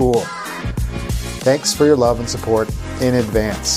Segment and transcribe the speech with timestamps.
[0.00, 0.24] cool.
[1.44, 2.70] Thanks for your love and support
[3.02, 3.68] in advance.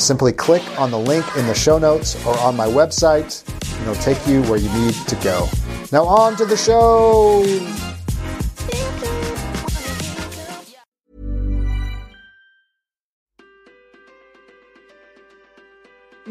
[0.00, 4.00] Simply click on the link in the show notes or on my website, and it'll
[4.00, 5.48] take you where you need to go.
[5.90, 7.91] Now, on to the show.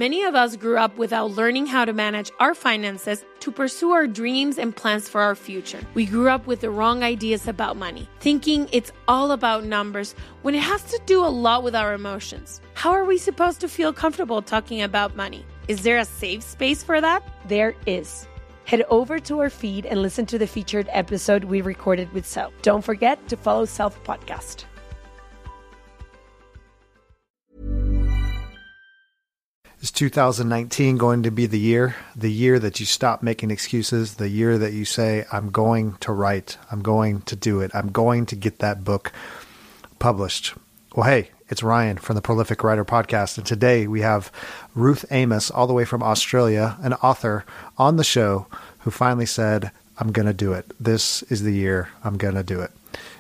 [0.01, 4.07] Many of us grew up without learning how to manage our finances to pursue our
[4.07, 5.79] dreams and plans for our future.
[5.93, 10.55] We grew up with the wrong ideas about money, thinking it's all about numbers when
[10.55, 12.61] it has to do a lot with our emotions.
[12.73, 15.45] How are we supposed to feel comfortable talking about money?
[15.67, 17.21] Is there a safe space for that?
[17.47, 18.27] There is.
[18.65, 22.51] Head over to our feed and listen to the featured episode we recorded with Self.
[22.63, 24.65] Don't forget to follow Self Podcast.
[29.81, 31.95] Is 2019 going to be the year?
[32.15, 34.13] The year that you stop making excuses?
[34.13, 37.91] The year that you say, I'm going to write, I'm going to do it, I'm
[37.91, 39.11] going to get that book
[39.97, 40.53] published?
[40.93, 43.39] Well, hey, it's Ryan from the Prolific Writer Podcast.
[43.39, 44.31] And today we have
[44.75, 47.43] Ruth Amos, all the way from Australia, an author
[47.79, 48.45] on the show
[48.81, 50.71] who finally said, I'm going to do it.
[50.79, 52.69] This is the year I'm going to do it.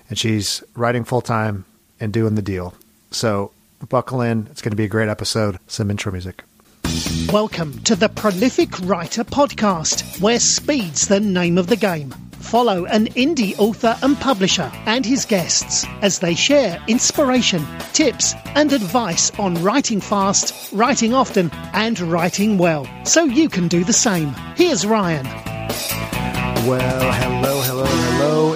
[0.09, 1.65] And she's writing full time
[1.99, 2.75] and doing the deal.
[3.09, 3.51] So
[3.89, 4.47] buckle in.
[4.51, 5.57] It's going to be a great episode.
[5.67, 6.43] Some intro music.
[7.31, 12.11] Welcome to the Prolific Writer Podcast, where speed's the name of the game.
[12.39, 18.73] Follow an indie author and publisher and his guests as they share inspiration, tips, and
[18.73, 24.33] advice on writing fast, writing often, and writing well, so you can do the same.
[24.55, 25.25] Here's Ryan.
[26.67, 28.10] Well, hello, hello.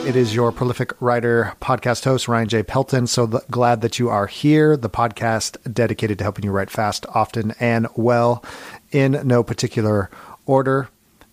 [0.05, 2.61] It is your prolific writer, podcast host, Ryan J.
[2.61, 3.07] Pelton.
[3.07, 4.77] So th- glad that you are here.
[4.77, 8.45] The podcast dedicated to helping you write fast, often, and well
[8.91, 10.11] in no particular
[10.45, 10.89] order,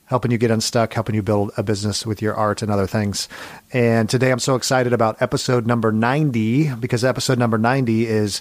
[0.06, 3.28] helping you get unstuck, helping you build a business with your art and other things.
[3.74, 8.40] And today I'm so excited about episode number 90 because episode number 90 is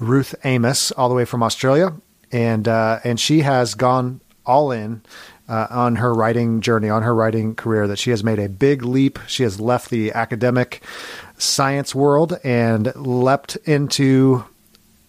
[0.00, 1.94] Ruth Amos, all the way from Australia.
[2.32, 5.02] And, uh, and she has gone all in
[5.48, 8.82] uh, on her writing journey, on her writing career, that she has made a big
[8.82, 9.18] leap.
[9.26, 10.82] She has left the academic
[11.38, 14.44] science world and leapt into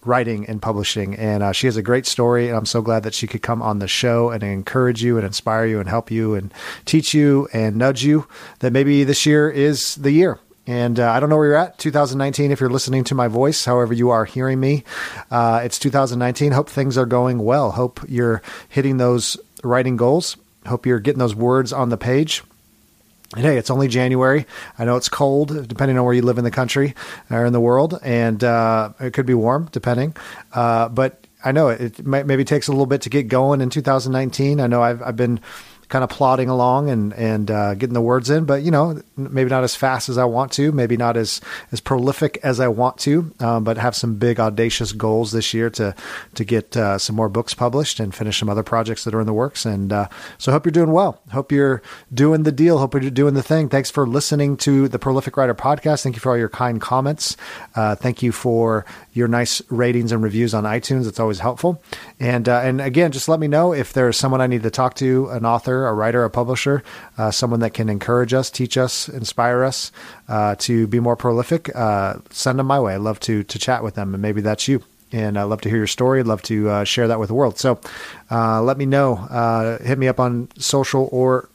[0.05, 1.15] writing and publishing.
[1.15, 2.47] And uh, she has a great story.
[2.47, 5.25] And I'm so glad that she could come on the show and encourage you and
[5.25, 6.53] inspire you and help you and
[6.85, 8.27] teach you and nudge you
[8.59, 10.39] that maybe this year is the year.
[10.65, 13.65] And uh, I don't know where you're at, 2019, if you're listening to my voice,
[13.65, 14.85] however you are hearing me.
[15.29, 16.53] Uh, it's 2019.
[16.53, 17.71] Hope things are going well.
[17.71, 20.37] Hope you're hitting those writing goals.
[20.65, 22.43] Hope you're getting those words on the page.
[23.35, 24.45] And hey, it's only January.
[24.77, 26.93] I know it's cold, depending on where you live in the country
[27.31, 30.15] or in the world, and uh, it could be warm, depending.
[30.53, 33.69] Uh, but I know it, it maybe takes a little bit to get going in
[33.69, 34.59] 2019.
[34.59, 35.39] I know I've, I've been
[35.89, 39.49] kind of plodding along and and uh, getting the words in, but you know, maybe
[39.49, 41.41] not as fast as I want to, maybe not as
[41.71, 45.69] as prolific as I want to, um, but have some big audacious goals this year
[45.71, 45.95] to
[46.35, 49.27] to get uh, some more books published and finish some other projects that are in
[49.27, 49.65] the works.
[49.65, 51.21] And uh, so, hope you're doing well.
[51.31, 51.81] Hope you're
[52.13, 52.77] doing the deal.
[52.77, 53.69] Hope you're doing the thing.
[53.69, 56.03] Thanks for listening to the Prolific Writer podcast.
[56.03, 57.37] Thank you for all your kind comments.
[57.75, 61.07] Uh, thank you for your nice ratings and reviews on iTunes.
[61.07, 61.81] It's always helpful.
[62.19, 64.95] And uh, and again, just let me know if there's someone I need to talk
[64.95, 66.83] to, an author a writer, a publisher,
[67.17, 69.91] uh, someone that can encourage us, teach us, inspire us
[70.27, 72.95] uh, to be more prolific, uh, send them my way.
[72.95, 74.83] I'd love to to chat with them, and maybe that's you.
[75.11, 76.19] And I'd love to hear your story.
[76.19, 77.59] I'd love to uh, share that with the world.
[77.59, 77.79] So
[78.31, 79.17] uh, let me know.
[79.17, 81.49] Uh, hit me up on social or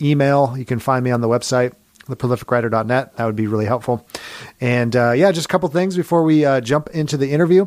[0.00, 1.74] email, you can find me on the website
[2.06, 3.16] theprolificwriter.net.
[3.16, 4.06] That would be really helpful.
[4.60, 7.66] And uh, yeah, just a couple things before we uh, jump into the interview.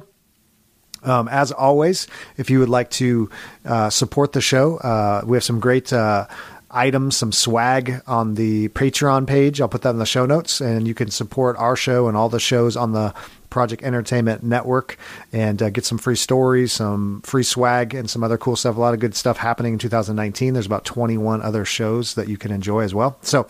[1.02, 3.30] Um, as always, if you would like to
[3.66, 6.28] uh, support the show, uh, we have some great uh,
[6.70, 9.62] items, some swag on the Patreon page.
[9.62, 12.28] I'll put that in the show notes, and you can support our show and all
[12.30, 13.14] the shows on the
[13.50, 14.98] Project Entertainment Network
[15.32, 18.78] and uh, get some free stories, some free swag, and some other cool stuff.
[18.78, 20.54] A lot of good stuff happening in 2019.
[20.54, 23.18] There's about 21 other shows that you can enjoy as well.
[23.22, 23.48] So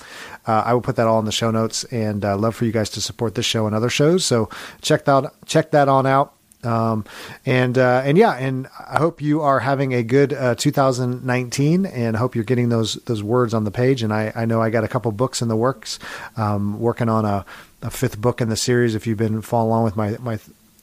[0.48, 2.72] uh, I will put that all in the show notes, and uh, love for you
[2.72, 4.26] guys to support this show and other shows.
[4.26, 4.50] So
[4.82, 6.34] check that check that on out.
[6.64, 7.06] Um,
[7.46, 12.18] and uh, and yeah, and I hope you are having a good uh, 2019, and
[12.18, 14.04] hope you're getting those those words on the page.
[14.04, 16.00] And I, I know I got a couple books in the works,
[16.36, 17.46] um, working on a,
[17.82, 18.96] a fifth book in the series.
[18.96, 20.40] If you've been following along with my my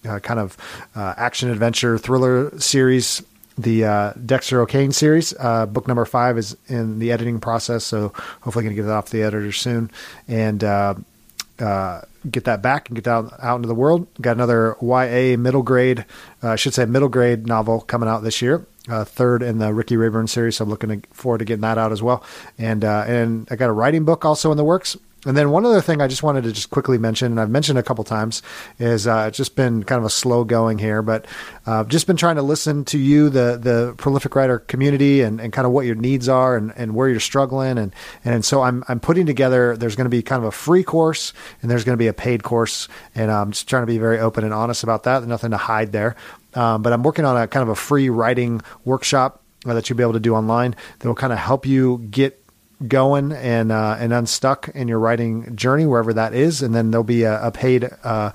[0.09, 0.57] uh, kind of
[0.95, 3.23] uh, action adventure thriller series.
[3.59, 8.13] The uh, Dexter O'Kane series, uh, book number five, is in the editing process, so
[8.43, 9.91] hopefully, going to get it off the editor soon.
[10.29, 10.97] And uh,
[12.31, 14.07] get that back and get out, out into the world.
[14.21, 16.05] Got another YA middle grade,
[16.43, 18.67] uh, I should say middle grade novel coming out this year.
[18.89, 21.91] Uh, third in the Ricky Rayburn series, so I'm looking forward to getting that out
[21.91, 22.23] as well.
[22.57, 24.97] And uh, and I got a writing book also in the works.
[25.27, 27.79] And then one other thing I just wanted to just quickly mention, and I've mentioned
[27.79, 28.43] a couple times,
[28.79, 31.27] is uh, it's just been kind of a slow going here, but
[31.67, 35.53] uh, just been trying to listen to you, the the prolific writer community, and, and
[35.53, 37.93] kind of what your needs are and, and where you're struggling, and
[38.25, 39.77] and so I'm I'm putting together.
[39.77, 42.15] There's going to be kind of a free course, and there's going to be a
[42.15, 45.21] paid course, and I'm just trying to be very open and honest about that.
[45.21, 46.17] There's nothing to hide there,
[46.55, 50.03] um, but I'm working on a kind of a free writing workshop that you'll be
[50.03, 52.41] able to do online that will kind of help you get
[52.87, 57.05] going and uh, and unstuck in your writing journey wherever that is, and then there'll
[57.05, 58.33] be a, a paid uh,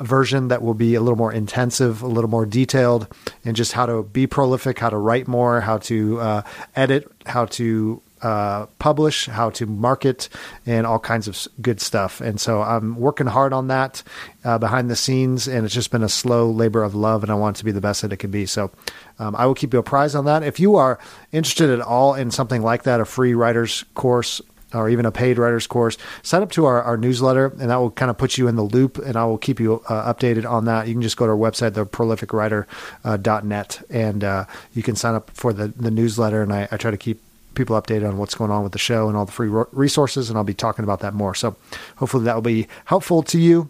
[0.00, 3.06] version that will be a little more intensive, a little more detailed,
[3.44, 6.42] and just how to be prolific, how to write more, how to uh,
[6.76, 10.28] edit, how to uh, publish, how to market,
[10.66, 12.20] and all kinds of good stuff.
[12.20, 14.02] And so I'm working hard on that
[14.44, 17.34] uh, behind the scenes, and it's just been a slow labor of love, and I
[17.34, 18.46] want it to be the best that it can be.
[18.46, 18.70] So
[19.18, 20.42] um, I will keep you apprised on that.
[20.42, 20.98] If you are
[21.32, 24.40] interested at all in something like that, a free writer's course,
[24.74, 27.90] or even a paid writer's course, sign up to our, our newsletter, and that will
[27.90, 30.66] kind of put you in the loop, and I will keep you uh, updated on
[30.66, 30.88] that.
[30.88, 34.44] You can just go to our website, theprolificwriter.net, uh, and uh,
[34.74, 37.22] you can sign up for the, the newsletter, and I, I, try to keep
[37.58, 40.38] people updated on what's going on with the show and all the free resources, and
[40.38, 41.34] I'll be talking about that more.
[41.34, 41.56] So
[41.96, 43.68] hopefully that will be helpful to you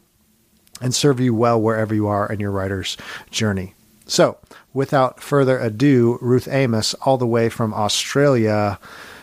[0.81, 2.97] and serve you well wherever you are in your writer's
[3.31, 3.75] journey.
[4.07, 4.39] So,
[4.73, 8.79] without further ado, Ruth Amos, all the way from Australia,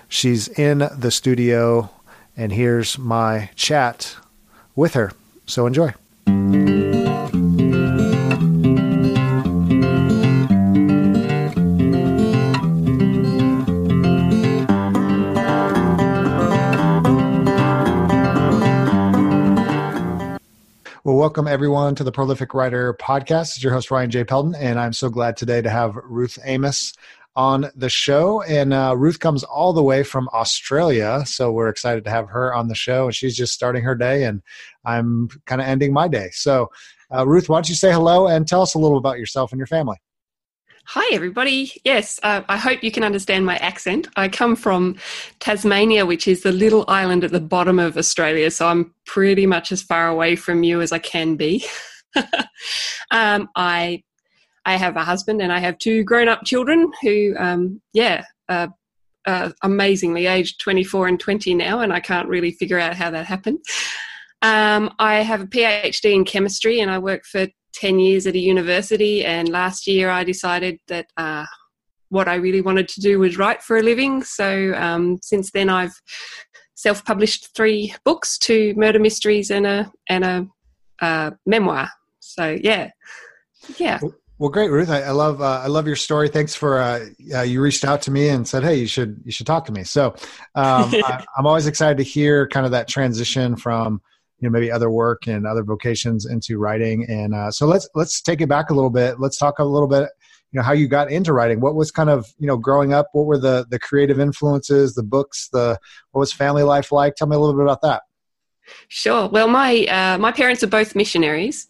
[0.07, 1.89] she's in the studio,
[2.38, 4.15] and here's my chat
[4.75, 5.12] with her.
[5.47, 5.94] So, enjoy.
[21.35, 23.57] Welcome everyone to the Prolific Writer podcast.
[23.57, 24.23] It's your host, Ryan J.
[24.23, 26.93] Pelton, and I'm so glad today to have Ruth Amos
[27.35, 28.41] on the show.
[28.43, 32.55] And uh, Ruth comes all the way from Australia, so we're excited to have her
[32.55, 33.07] on the show.
[33.07, 34.41] And she's just starting her day, and
[34.85, 36.29] I'm kind of ending my day.
[36.31, 36.71] So,
[37.13, 39.59] uh, Ruth, why don't you say hello and tell us a little about yourself and
[39.59, 39.97] your family?
[40.89, 41.71] Hi, everybody.
[41.83, 44.07] Yes, uh, I hope you can understand my accent.
[44.17, 44.97] I come from
[45.39, 49.71] Tasmania, which is the little island at the bottom of Australia, so I'm pretty much
[49.71, 51.65] as far away from you as I can be.
[53.10, 54.03] um, I
[54.63, 58.24] I have a husband and I have two grown up children who, um, yeah,
[59.63, 63.57] amazingly aged 24 and 20 now, and I can't really figure out how that happened.
[64.43, 68.39] Um, I have a PhD in chemistry and I work for 10 years at a
[68.39, 71.46] university, and last year I decided that uh,
[72.10, 74.24] what I really wanted to do was write for a living.
[74.24, 75.94] So um, since then, I've
[76.75, 80.48] self-published three books, two murder mysteries and a and a
[81.01, 81.89] uh, memoir.
[82.20, 82.91] So yeah,
[83.77, 84.00] yeah.
[84.38, 84.89] Well, great, Ruth.
[84.89, 86.27] I, I love uh, I love your story.
[86.27, 89.32] Thanks for uh, uh, you reached out to me and said, "Hey, you should you
[89.32, 90.08] should talk to me." So
[90.55, 94.01] um, I, I'm always excited to hear kind of that transition from
[94.45, 97.05] you know maybe other work and other vocations into writing.
[97.09, 99.19] And uh, so let's let's take it back a little bit.
[99.19, 100.09] Let's talk a little bit
[100.51, 101.59] you know how you got into writing.
[101.59, 105.03] What was kind of you know growing up what were the the creative influences the
[105.03, 105.77] books the
[106.11, 107.15] what was family life like?
[107.15, 108.03] Tell me a little bit about that.
[108.87, 109.27] Sure.
[109.27, 111.67] Well, my uh, my parents are both missionaries,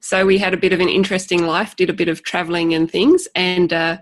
[0.00, 1.74] so we had a bit of an interesting life.
[1.74, 3.98] Did a bit of traveling and things, and uh,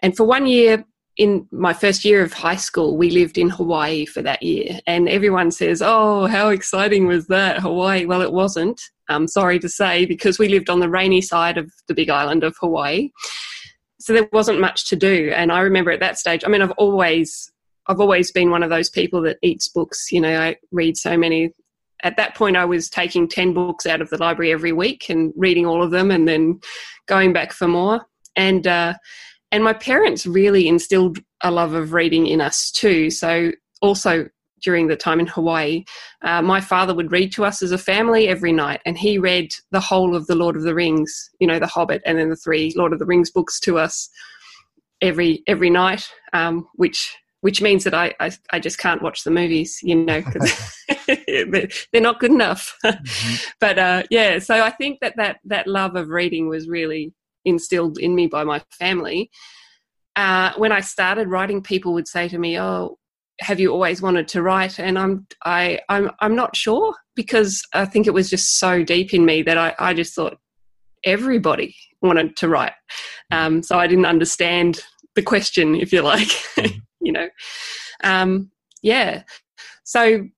[0.00, 0.84] and for one year
[1.20, 4.80] in my first year of high school, we lived in Hawaii for that year.
[4.86, 8.06] And everyone says, Oh, how exciting was that, Hawaii?
[8.06, 11.70] Well, it wasn't, I'm sorry to say, because we lived on the rainy side of
[11.88, 13.10] the big island of Hawaii.
[13.98, 15.30] So there wasn't much to do.
[15.36, 17.52] And I remember at that stage, I mean, I've always
[17.86, 20.10] I've always been one of those people that eats books.
[20.10, 21.52] You know, I read so many.
[22.02, 25.34] At that point, I was taking 10 books out of the library every week and
[25.36, 26.60] reading all of them and then
[27.08, 28.06] going back for more.
[28.36, 28.94] And, uh,
[29.52, 33.10] and my parents really instilled a love of reading in us too.
[33.10, 33.52] So,
[33.82, 34.28] also
[34.62, 35.84] during the time in Hawaii,
[36.22, 39.50] uh, my father would read to us as a family every night, and he read
[39.70, 42.36] the whole of the Lord of the Rings, you know, the Hobbit, and then the
[42.36, 44.10] three Lord of the Rings books to us
[45.00, 49.30] every every night, um, which which means that I, I, I just can't watch the
[49.30, 50.74] movies, you know, because
[51.06, 52.76] they're not good enough.
[52.84, 53.34] mm-hmm.
[53.60, 57.12] But uh, yeah, so I think that, that that love of reading was really
[57.44, 59.30] instilled in me by my family.
[60.16, 62.98] Uh, when I started writing, people would say to me, "Oh,
[63.40, 67.84] have you always wanted to write?" And I'm I I'm I'm not sure because I
[67.84, 70.38] think it was just so deep in me that I I just thought
[71.04, 72.72] everybody wanted to write.
[73.30, 74.80] Um, so I didn't understand
[75.14, 76.28] the question, if you like.
[77.00, 77.06] Mm-hmm.
[77.06, 77.28] you know,
[78.04, 78.50] um,
[78.82, 79.22] yeah.
[79.84, 80.28] So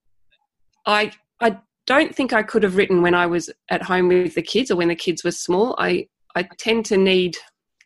[0.87, 4.43] I I don't think I could have written when I was at home with the
[4.43, 5.75] kids or when the kids were small.
[5.79, 7.37] I I tend to need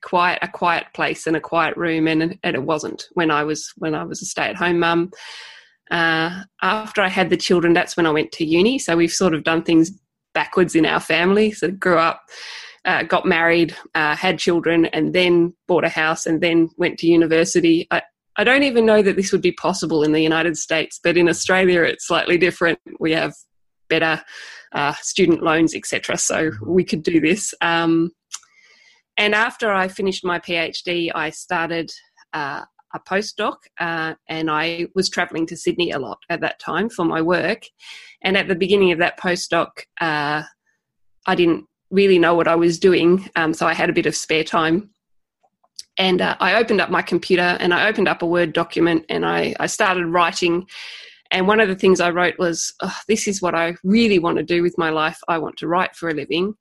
[0.02, 3.72] quiet a quiet place and a quiet room, and and it wasn't when I was
[3.76, 5.10] when I was a stay at home mum.
[5.90, 8.78] Uh, after I had the children, that's when I went to uni.
[8.78, 9.92] So we've sort of done things
[10.34, 11.52] backwards in our family.
[11.52, 12.22] So grew up
[12.86, 17.08] uh, got married, uh, had children, and then bought a house, and then went to
[17.08, 17.86] university.
[17.90, 18.00] I,
[18.36, 21.28] I don't even know that this would be possible in the United States, but in
[21.28, 22.78] Australia it's slightly different.
[23.00, 23.34] We have
[23.88, 24.22] better
[24.72, 26.16] uh, student loans, etc.
[26.16, 27.52] So we could do this.
[27.60, 28.12] Um,
[29.16, 31.90] and after I finished my PhD, I started
[32.32, 32.62] uh,
[32.94, 37.04] a postdoc, uh, and I was traveling to Sydney a lot at that time for
[37.04, 37.62] my work.
[38.22, 39.68] And at the beginning of that postdoc,
[40.00, 40.42] uh,
[41.26, 43.28] I didn't really know what I was doing.
[43.36, 44.90] Um, so I had a bit of spare time.
[45.98, 49.24] And uh, I opened up my computer and I opened up a Word document and
[49.24, 50.66] I, I started writing.
[51.30, 54.36] And one of the things I wrote was, oh, This is what I really want
[54.36, 55.18] to do with my life.
[55.26, 56.54] I want to write for a living.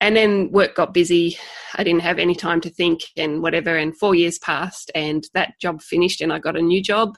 [0.00, 1.38] And then work got busy.
[1.76, 3.76] I didn't have any time to think and whatever.
[3.76, 7.16] And four years passed and that job finished and I got a new job,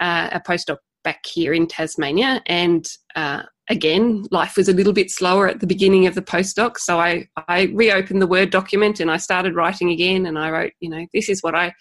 [0.00, 2.42] uh, a postdoc back here in Tasmania.
[2.46, 6.76] And uh, again, life was a little bit slower at the beginning of the postdoc.
[6.78, 10.26] So I, I reopened the Word document and I started writing again.
[10.26, 11.72] And I wrote, you know, this is what I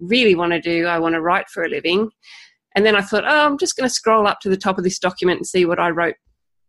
[0.00, 0.86] really want to do.
[0.86, 2.10] I want to write for a living.
[2.74, 4.84] And then I thought, oh, I'm just going to scroll up to the top of
[4.84, 6.16] this document and see what I wrote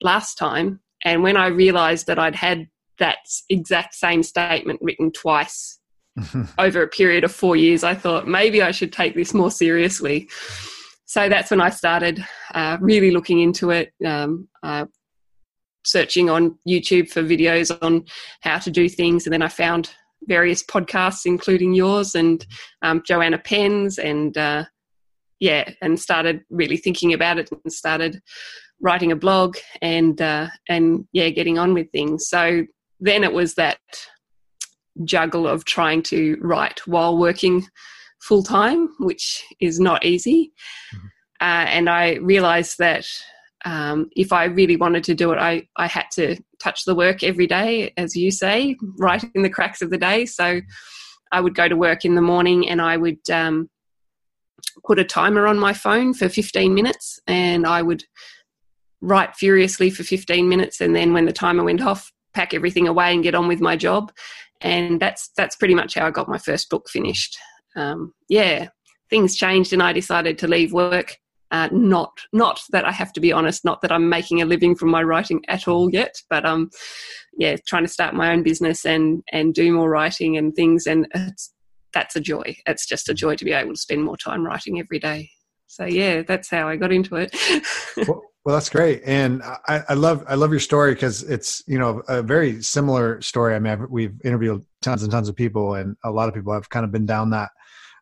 [0.01, 0.79] last time.
[1.05, 2.67] And when I realized that I'd had
[2.99, 3.17] that
[3.49, 5.79] exact same statement written twice
[6.57, 10.29] over a period of four years, I thought maybe I should take this more seriously
[11.09, 14.85] so that's when I started uh, really looking into it, um, uh,
[15.83, 18.05] searching on YouTube for videos on
[18.41, 19.89] how to do things, and then I found
[20.25, 22.45] various podcasts, including yours and
[22.83, 24.65] um, Joanna Penn's, and uh,
[25.39, 28.21] yeah, and started really thinking about it and started
[28.79, 32.29] writing a blog and uh, and yeah, getting on with things.
[32.29, 32.65] So
[32.99, 33.79] then it was that
[35.03, 37.65] juggle of trying to write while working
[38.21, 40.51] full time, which is not easy.
[40.93, 41.07] Mm-hmm.
[41.41, 43.05] Uh, and I realized that
[43.65, 47.23] um, if I really wanted to do it, I, I had to touch the work
[47.23, 50.25] every day, as you say, right in the cracks of the day.
[50.25, 50.61] So
[51.31, 53.69] I would go to work in the morning and I would um,
[54.85, 58.03] put a timer on my phone for 15 minutes and I would
[59.01, 60.81] write furiously for 15 minutes.
[60.81, 63.75] And then when the timer went off, pack everything away and get on with my
[63.75, 64.11] job.
[64.61, 67.37] And that's that's pretty much how I got my first book finished
[67.75, 68.69] um, yeah,
[69.09, 71.17] things changed and I decided to leave work.
[71.51, 74.75] Uh, not not that I have to be honest, not that I'm making a living
[74.75, 76.69] from my writing at all yet, but um,
[77.39, 81.07] yeah, trying to start my own business and and do more writing and things, and
[81.15, 81.51] it's
[81.91, 82.55] that's a joy.
[82.67, 85.31] It's just a joy to be able to spend more time writing every day.
[85.69, 87.35] So yeah, that's how I got into it.
[88.07, 91.77] well, well, that's great, and I, I love I love your story because it's you
[91.77, 93.53] know a very similar story.
[93.53, 96.53] I mean, I've, we've interviewed tons and tons of people, and a lot of people
[96.53, 97.51] have kind of been down that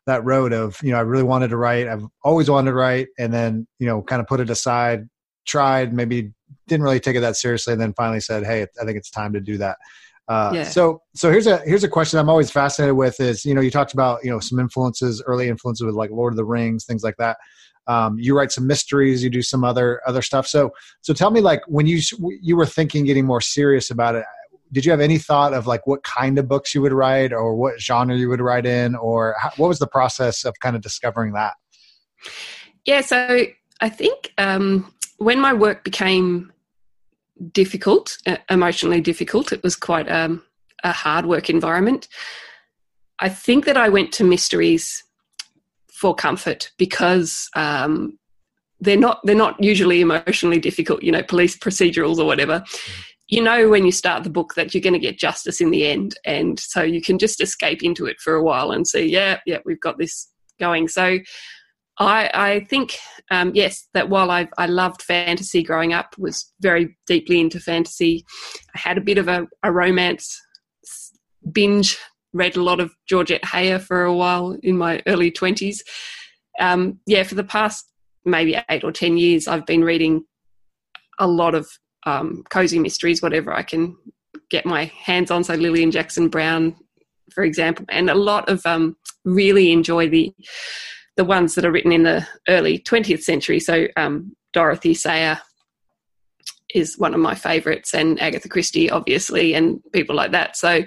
[0.06, 1.88] that road of you know I really wanted to write.
[1.88, 5.06] I've always wanted to write, and then you know kind of put it aside,
[5.46, 6.32] tried, maybe
[6.68, 9.34] didn't really take it that seriously, and then finally said, "Hey, I think it's time
[9.34, 9.76] to do that."
[10.28, 10.64] Uh, yeah.
[10.64, 13.70] So, so here's a here's a question I'm always fascinated with is you know you
[13.70, 17.02] talked about you know some influences, early influences with like Lord of the Rings, things
[17.02, 17.36] like that.
[17.88, 20.46] Um, you write some mysteries, you do some other other stuff.
[20.46, 24.24] So, so tell me, like when you you were thinking getting more serious about it,
[24.72, 27.54] did you have any thought of like what kind of books you would write, or
[27.56, 30.82] what genre you would write in, or how, what was the process of kind of
[30.82, 31.54] discovering that?
[32.84, 33.46] Yeah, so
[33.80, 36.52] I think um, when my work became
[37.52, 40.42] difficult, uh, emotionally difficult, it was quite um,
[40.84, 42.08] a hard work environment.
[43.18, 45.04] I think that I went to mysteries
[45.98, 48.18] for comfort because um,
[48.80, 51.02] they're not they're not usually emotionally difficult.
[51.02, 52.62] You know, police procedurals or whatever.
[53.28, 55.86] You know when you start the book that you're going to get justice in the
[55.86, 59.38] end, and so you can just escape into it for a while and see, yeah,
[59.44, 60.88] yeah, we've got this going.
[60.88, 61.18] So
[61.98, 62.96] I, I think,
[63.30, 68.24] um, yes, that while I, I loved fantasy growing up, was very deeply into fantasy.
[68.74, 70.40] I had a bit of a, a romance
[71.52, 71.98] binge,
[72.38, 75.80] read a lot of Georgette Heyer for a while in my early 20s.
[76.60, 77.90] Um, yeah, for the past
[78.24, 80.24] maybe eight or 10 years, I've been reading
[81.18, 81.68] a lot of
[82.06, 83.96] um, cozy mysteries, whatever I can
[84.50, 85.44] get my hands on.
[85.44, 86.76] So Lilian Jackson Braun,
[87.32, 90.32] for example, and a lot of um, really enjoy the
[91.16, 93.58] the ones that are written in the early 20th century.
[93.58, 95.38] So um, Dorothy Sayers
[96.72, 100.56] is one of my favourites, and Agatha Christie, obviously, and people like that.
[100.56, 100.84] So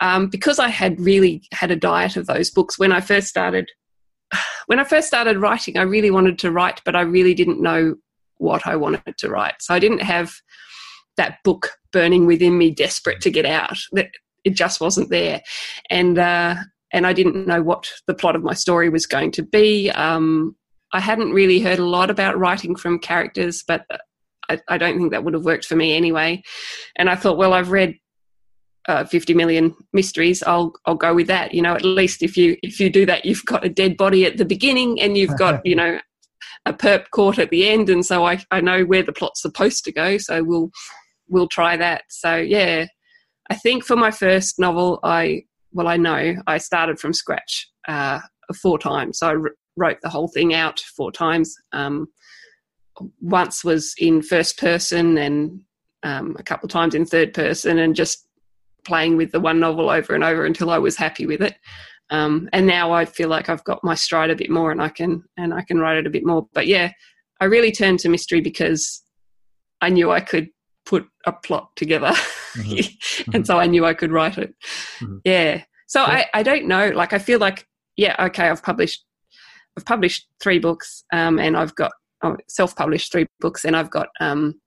[0.00, 3.70] um, because I had really had a diet of those books when I first started.
[4.66, 7.94] When I first started writing, I really wanted to write, but I really didn't know
[8.36, 9.54] what I wanted to write.
[9.60, 10.30] So I didn't have
[11.16, 13.78] that book burning within me, desperate to get out.
[13.94, 14.10] It
[14.50, 15.40] just wasn't there,
[15.88, 16.56] and uh,
[16.92, 19.90] and I didn't know what the plot of my story was going to be.
[19.90, 20.56] Um,
[20.92, 23.84] I hadn't really heard a lot about writing from characters, but
[24.48, 26.42] I, I, don't think that would have worked for me anyway.
[26.96, 27.96] And I thought, well, I've read
[28.88, 30.42] uh, 50 million mysteries.
[30.42, 31.54] I'll I'll go with that.
[31.54, 34.24] You know, at least if you if you do that, you've got a dead body
[34.24, 36.00] at the beginning, and you've got you know
[36.66, 39.84] a perp caught at the end, and so I I know where the plot's supposed
[39.84, 40.16] to go.
[40.18, 40.70] So we'll
[41.28, 42.02] we'll try that.
[42.08, 42.86] So yeah,
[43.50, 45.42] I think for my first novel, I
[45.72, 48.20] well, I know I started from scratch uh,
[48.60, 49.18] four times.
[49.18, 51.54] So I r- wrote the whole thing out four times.
[51.72, 52.08] Um,
[53.20, 55.60] once was in first person and
[56.02, 58.27] um, a couple of times in third person and just
[58.84, 61.56] playing with the one novel over and over until I was happy with it.
[62.10, 64.88] Um, and now I feel like I've got my stride a bit more and I
[64.88, 66.48] can and I can write it a bit more.
[66.54, 66.92] But yeah,
[67.40, 69.02] I really turned to mystery because
[69.80, 70.48] I knew I could
[70.86, 72.12] put a plot together.
[72.54, 73.30] Mm-hmm.
[73.34, 74.54] and so I knew I could write it.
[75.00, 75.18] Mm-hmm.
[75.24, 75.62] Yeah.
[75.86, 76.88] So I, I don't know.
[76.88, 79.04] Like I feel like, yeah, okay, I've published
[79.78, 81.92] I've published three books, um, and I've got
[82.24, 84.60] oh, self-published three books, and I've got um,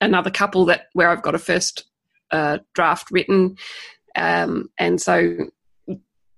[0.00, 1.84] another couple that where I've got a first
[2.30, 3.56] uh, draft written,
[4.16, 5.36] um, and so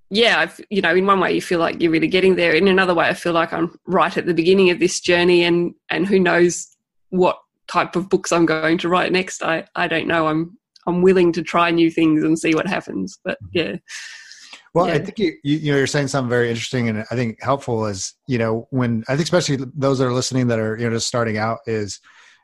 [0.09, 2.55] yeah, I've, you know, in one way you feel like you're really getting there.
[2.55, 5.75] In another way, I feel like I'm right at the beginning of this journey, and
[5.91, 6.69] and who knows
[7.11, 9.43] what type of books I'm going to write next.
[9.43, 10.29] I, I don't know.
[10.29, 13.19] I'm I'm willing to try new things and see what happens.
[13.25, 13.77] But yeah.
[14.75, 14.95] Well, yeah.
[14.95, 18.15] I think you, you know you're saying something very interesting and I think helpful is
[18.29, 21.09] you know when I think especially those that are listening that are you know just
[21.09, 21.99] starting out is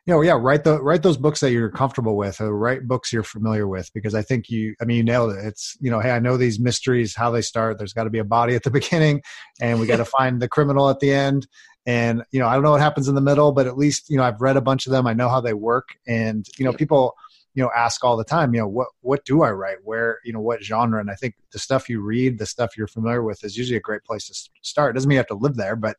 [0.06, 3.12] you know yeah write the write those books that you're comfortable with or write books
[3.12, 5.44] you're familiar with because I think you I mean you nailed it.
[5.44, 7.78] It's you know hey I know these mysteries how they start.
[7.78, 9.22] There's got to be a body at the beginning
[9.60, 11.46] and we got to find the criminal at the end.
[11.84, 14.16] And you know i don't know what happens in the middle but at least you
[14.16, 15.06] know i've read a bunch of them.
[15.06, 15.90] I know how they work.
[16.06, 17.14] And you know people
[17.54, 19.78] you know ask all the time you know what what do i write?
[19.84, 21.00] Where you know what genre?
[21.00, 23.80] And i think the stuff you read the stuff you're familiar with is usually a
[23.80, 24.90] great place to start.
[24.90, 25.96] It doesn't mean you have to live there but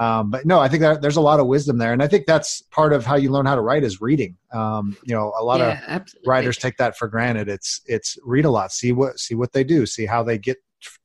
[0.00, 2.26] um, but no i think that there's a lot of wisdom there and i think
[2.26, 5.44] that's part of how you learn how to write is reading um, you know a
[5.44, 6.28] lot yeah, of absolutely.
[6.28, 9.62] writers take that for granted it's it's read a lot see what see what they
[9.62, 10.56] do see how they get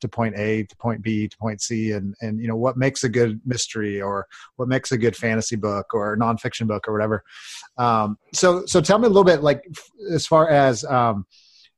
[0.02, 3.04] to point A to point B to point C, and and you know what makes
[3.04, 7.24] a good mystery or what makes a good fantasy book or nonfiction book or whatever.
[7.78, 9.64] Um, so so tell me a little bit like
[10.12, 11.26] as far as um,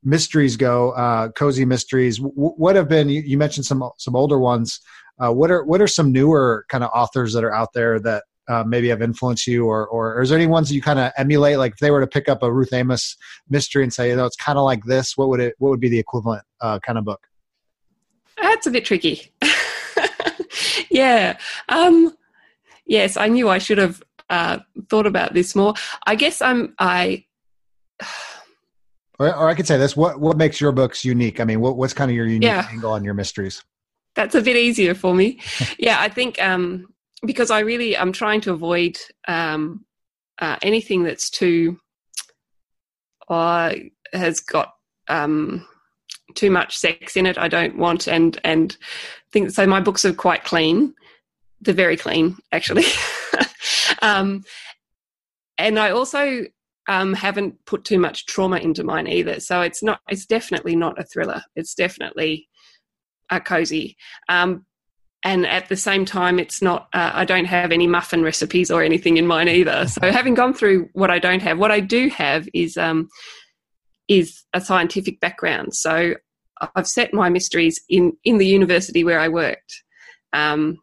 [0.03, 2.17] mysteries go, uh, cozy mysteries.
[2.17, 4.79] W- what have been you, you, mentioned some some older ones.
[5.19, 8.23] Uh, what are what are some newer kind of authors that are out there that
[8.47, 10.99] uh, maybe have influenced you, or, or, or is there any ones that you kind
[10.99, 11.57] of emulate?
[11.57, 13.17] Like if they were to pick up a Ruth Amos
[13.49, 15.79] mystery and say, you know, it's kind of like this, what would it what would
[15.79, 17.27] be the equivalent uh, kind of book?
[18.41, 19.33] That's a bit tricky.
[20.89, 21.37] yeah.
[21.69, 22.15] Um,
[22.85, 25.73] yes, I knew I should have uh, thought about this more.
[26.05, 27.25] I guess I'm I.
[29.19, 31.39] or, or, I could say this: what what makes your books unique?
[31.39, 32.67] I mean, what, what's kind of your unique yeah.
[32.71, 33.63] angle on your mysteries?
[34.15, 35.41] That's a bit easier for me.
[35.79, 36.87] yeah, I think um,
[37.25, 39.85] because I really I'm trying to avoid um,
[40.39, 41.79] uh, anything that's too
[43.27, 43.73] uh,
[44.13, 44.73] has got
[45.07, 45.67] um,
[46.35, 47.37] too much sex in it.
[47.37, 48.77] I don't want and and
[49.31, 49.65] think so.
[49.65, 50.93] My books are quite clean.
[51.61, 52.85] They're very clean, actually.
[54.01, 54.43] um,
[55.57, 56.45] and I also
[56.87, 59.39] um, haven't put too much trauma into mine either.
[59.39, 59.99] So it's not.
[60.09, 61.43] It's definitely not a thriller.
[61.55, 62.47] It's definitely
[63.29, 63.97] a cozy.
[64.29, 64.65] Um,
[65.23, 66.87] and at the same time, it's not.
[66.93, 69.87] Uh, I don't have any muffin recipes or anything in mine either.
[69.87, 73.09] So having gone through what I don't have, what I do have is um,
[74.07, 75.73] is a scientific background.
[75.73, 76.15] So
[76.75, 79.83] I've set my mysteries in in the university where I worked,
[80.33, 80.77] um,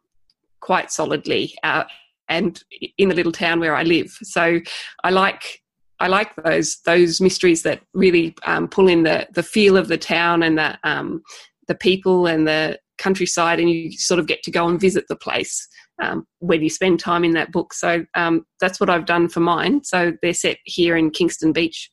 [0.61, 1.85] quite solidly uh,
[2.29, 2.63] and
[2.99, 4.11] in the little town where I live.
[4.23, 4.61] So
[5.03, 5.63] I like
[6.01, 9.99] I like those those mysteries that really um, pull in the the feel of the
[9.99, 11.23] town and the um,
[11.69, 15.17] the people and the countryside, and you sort of get to go and visit the
[15.17, 15.67] place
[16.03, 17.73] um, when you spend time in that book.
[17.75, 19.85] So um, that's what I've done for mine.
[19.85, 21.91] So they're set here in Kingston Beach,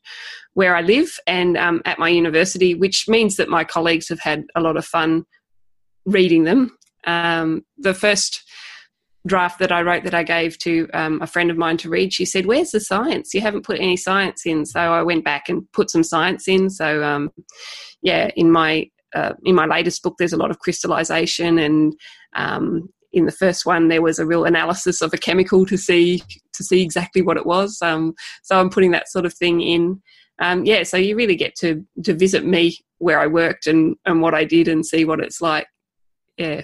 [0.54, 4.46] where I live, and um, at my university, which means that my colleagues have had
[4.56, 5.26] a lot of fun
[6.06, 6.78] reading them.
[7.06, 8.44] Um, the first
[9.28, 12.14] draft that I wrote that I gave to um, a friend of mine to read,
[12.14, 13.34] she said, "Where's the science?
[13.34, 16.70] You haven't put any science in." So I went back and put some science in.
[16.70, 17.32] So um,
[18.02, 21.94] yeah, in my uh, in my latest book, there's a lot of crystallization, and
[22.36, 26.24] um, in the first one, there was a real analysis of a chemical to see
[26.54, 27.78] to see exactly what it was.
[27.82, 30.02] Um, so I'm putting that sort of thing in.
[30.40, 34.22] Um, yeah, so you really get to to visit me where I worked and and
[34.22, 35.68] what I did and see what it's like.
[36.38, 36.62] Yeah.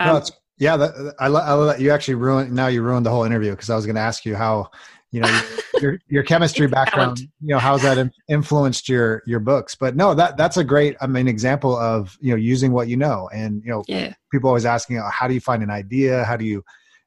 [0.00, 0.22] no,
[0.58, 2.52] yeah, that, I, I love that you actually ruined.
[2.52, 4.70] Now you ruined the whole interview because I was going to ask you how,
[5.12, 5.42] you know,
[5.80, 9.74] your your chemistry background, you know, how's that influenced your your books?
[9.74, 12.96] But no, that that's a great, I mean, example of you know using what you
[12.96, 14.14] know, and you know, yeah.
[14.32, 16.24] people always asking, oh, how do you find an idea?
[16.24, 16.64] How do you?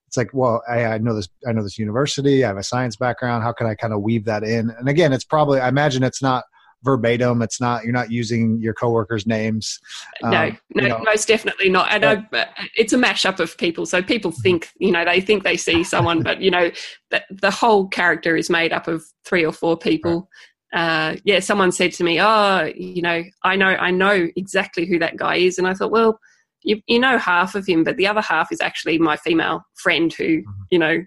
[0.07, 1.29] It's like, well, I, I know this.
[1.47, 2.43] I know this university.
[2.43, 3.43] I have a science background.
[3.43, 4.71] How can I kind of weave that in?
[4.71, 5.59] And again, it's probably.
[5.59, 6.45] I imagine it's not
[6.83, 7.41] verbatim.
[7.41, 9.79] It's not you're not using your coworkers' names.
[10.23, 10.99] Um, no, no, you know.
[10.99, 11.91] most definitely not.
[11.91, 13.85] And I, it's a mashup of people.
[13.85, 16.71] So people think you know they think they see someone, but you know
[17.11, 20.29] the, the whole character is made up of three or four people.
[20.73, 21.11] Right.
[21.11, 24.99] Uh, yeah, someone said to me, "Oh, you know, I know, I know exactly who
[24.99, 26.19] that guy is," and I thought, well.
[26.61, 30.11] You, you know half of him, but the other half is actually my female friend
[30.11, 30.61] who, mm-hmm.
[30.69, 31.05] you know,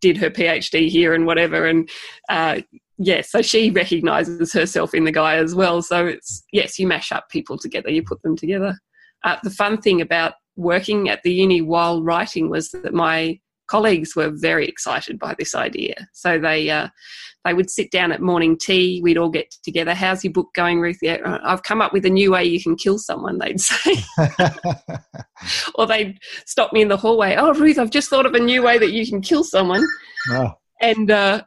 [0.00, 1.66] did her PhD here and whatever.
[1.66, 1.88] And
[2.28, 2.60] uh,
[3.00, 5.82] yes, so she recognizes herself in the guy as well.
[5.82, 8.78] So it's, yes, you mash up people together, you put them together.
[9.24, 14.16] Uh, the fun thing about working at the uni while writing was that my colleagues
[14.16, 15.94] were very excited by this idea.
[16.12, 16.88] So they uh,
[17.44, 19.00] they would sit down at morning tea.
[19.02, 19.94] We'd all get together.
[19.94, 20.98] How's your book going, Ruth?
[21.00, 23.38] Yeah, uh, I've come up with a new way you can kill someone.
[23.38, 23.96] They'd say,
[25.76, 27.36] or they'd stop me in the hallway.
[27.36, 29.84] Oh, Ruth, I've just thought of a new way that you can kill someone.
[30.30, 30.50] Oh.
[30.82, 31.42] And uh,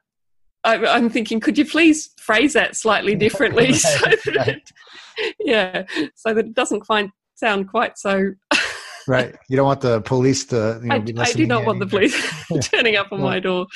[0.64, 3.66] I, am thinking, could you please phrase that slightly differently?
[3.72, 4.72] right, so that right.
[5.18, 5.84] It, yeah,
[6.16, 8.32] so that it doesn't quite sound quite so.
[9.08, 9.36] right.
[9.50, 10.80] You don't want the police to.
[10.82, 12.16] You know, I, I, do not want the police
[12.62, 13.68] turning up on my door.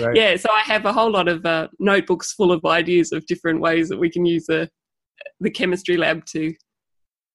[0.00, 0.16] Right.
[0.16, 3.60] Yeah, so I have a whole lot of uh, notebooks full of ideas of different
[3.60, 4.70] ways that we can use the
[5.40, 6.54] the chemistry lab to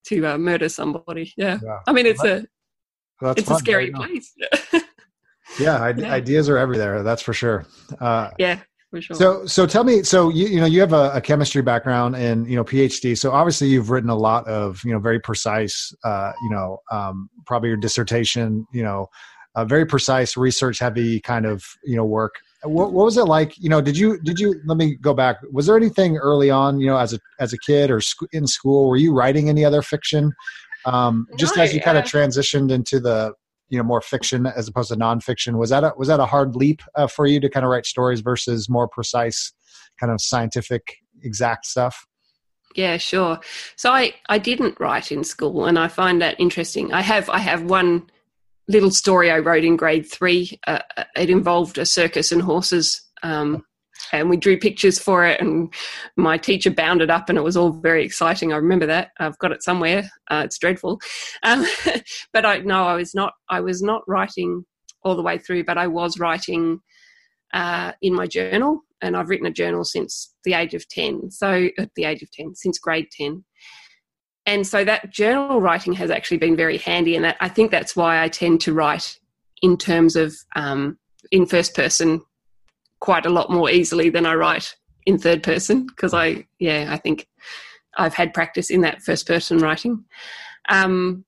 [0.05, 1.33] to uh, murder somebody.
[1.37, 1.59] Yeah.
[1.63, 1.79] yeah.
[1.87, 2.43] I mean, it's well,
[3.21, 3.57] a it's fun.
[3.57, 4.33] a scary place.
[5.59, 7.03] yeah, yeah, ideas are everywhere.
[7.03, 7.65] That's for sure.
[7.99, 8.61] Uh, yeah,
[8.99, 9.15] Sure.
[9.15, 10.03] So, so tell me.
[10.03, 13.17] So you you know you have a, a, chemistry background and you know PhD.
[13.17, 15.93] So obviously you've written a lot of you know very precise.
[16.03, 18.67] Uh, you know, um, probably your dissertation.
[18.73, 19.07] You know,
[19.55, 22.35] a very precise research heavy kind of you know work.
[22.63, 23.57] What, what was it like?
[23.57, 24.59] You know, did you did you?
[24.65, 25.37] Let me go back.
[25.53, 26.77] Was there anything early on?
[26.79, 29.63] You know, as a as a kid or sc- in school, were you writing any
[29.63, 30.33] other fiction?
[30.85, 33.33] Um, just no, as you kind of transitioned into the
[33.71, 35.57] you know more fiction as opposed to nonfiction.
[35.57, 37.85] Was that a, was that a hard leap uh, for you to kind of write
[37.85, 39.53] stories versus more precise,
[39.99, 42.05] kind of scientific, exact stuff?
[42.75, 43.39] Yeah, sure.
[43.77, 46.93] So I I didn't write in school, and I find that interesting.
[46.93, 48.09] I have I have one
[48.67, 50.59] little story I wrote in grade three.
[50.67, 50.79] Uh,
[51.15, 53.01] it involved a circus and horses.
[53.23, 53.63] Um,
[54.11, 55.73] and we drew pictures for it and
[56.17, 58.51] my teacher bound it up and it was all very exciting.
[58.51, 59.09] I remember that.
[59.19, 60.09] I've got it somewhere.
[60.29, 60.99] Uh, it's dreadful.
[61.43, 61.65] Um,
[62.33, 64.65] but i no i was not i was not writing
[65.03, 66.79] all the way through but i was writing
[67.53, 71.69] uh, in my journal and i've written a journal since the age of 10 so
[71.77, 73.43] at the age of 10 since grade 10
[74.45, 77.95] and so that journal writing has actually been very handy and that i think that's
[77.95, 79.17] why i tend to write
[79.61, 80.97] in terms of um,
[81.31, 82.21] in first person
[83.01, 86.97] quite a lot more easily than I write in third person because I, yeah, I
[86.97, 87.27] think
[87.97, 90.05] I've had practice in that first person writing.
[90.69, 91.25] Um,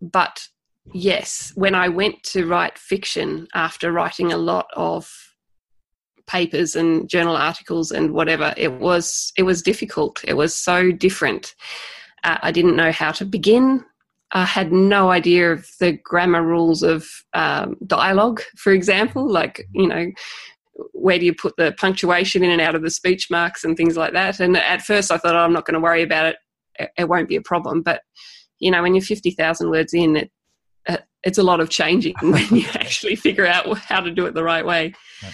[0.00, 0.46] but
[0.92, 5.10] yes, when I went to write fiction after writing a lot of
[6.26, 10.22] papers and journal articles and whatever, it was it was difficult.
[10.24, 11.54] It was so different.
[12.24, 13.84] Uh, I didn't know how to begin.
[14.32, 19.86] I had no idea of the grammar rules of um, dialogue, for example, like, you
[19.86, 20.10] know,
[20.92, 23.96] where do you put the punctuation in and out of the speech marks and things
[23.96, 24.40] like that.
[24.40, 26.90] And at first I thought, oh, I'm not going to worry about it.
[26.98, 27.82] It won't be a problem.
[27.82, 28.02] But,
[28.58, 30.30] you know, when you're 50,000 words in, it,
[31.22, 34.44] it's a lot of changing when you actually figure out how to do it the
[34.44, 34.94] right way.
[35.22, 35.30] Yeah,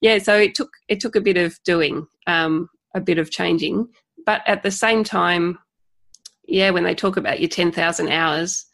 [0.00, 3.88] yeah so it took, it took a bit of doing, um, a bit of changing.
[4.24, 5.58] But at the same time,
[6.46, 8.66] yeah, when they talk about your 10,000 hours,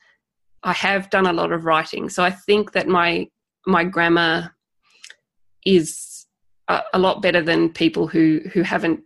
[0.62, 3.28] I have done a lot of writing, so I think that my
[3.66, 4.54] my grammar
[5.64, 6.26] is
[6.68, 9.00] a, a lot better than people who who haven't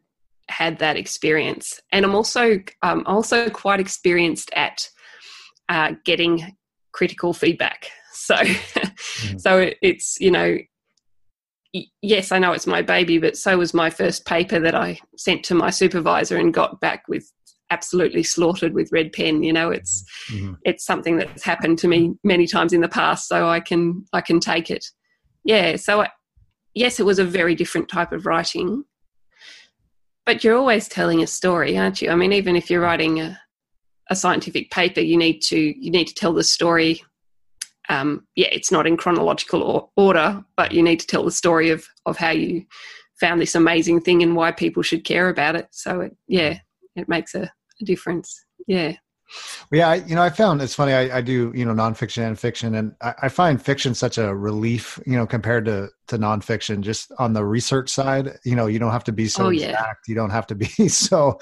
[0.49, 1.81] had that experience.
[1.93, 4.89] And I'm also um, also quite experienced at
[5.69, 6.57] uh, getting
[6.93, 7.91] critical feedback.
[8.19, 9.41] So mm.
[9.41, 10.57] so it's you know
[12.03, 15.45] yes, I know it's my baby, but so was my first paper that I sent
[15.45, 17.31] to my supervisor and got back with
[17.71, 19.43] absolutely slaughtered with red pen.
[19.43, 20.55] You know, it's mm-hmm.
[20.65, 24.21] it's something that's happened to me many times in the past, so I can I
[24.21, 24.85] can take it.
[25.45, 26.09] Yeah, so I,
[26.75, 28.85] yes, it was a very different type of writing,
[30.25, 32.11] but you're always telling a story, aren't you?
[32.11, 33.41] I mean, even if you're writing a,
[34.11, 37.01] a scientific paper, you need to you need to tell the story
[37.89, 41.87] um, yeah, it's not in chronological order, but you need to tell the story of
[42.05, 42.65] of how you
[43.21, 45.69] found this amazing thing and why people should care about it.
[45.71, 46.59] So it, yeah,
[46.97, 47.51] it makes a,
[47.81, 48.45] a difference.
[48.67, 48.97] Yeah.
[49.71, 50.93] Well, yeah, I, you know, I found it's funny.
[50.93, 54.33] I, I, do, you know, nonfiction and fiction, and I, I, find fiction such a
[54.33, 56.81] relief, you know, compared to to nonfiction.
[56.81, 59.77] Just on the research side, you know, you don't have to be so oh, exact.
[59.77, 59.95] Yeah.
[60.07, 61.41] You don't have to be so,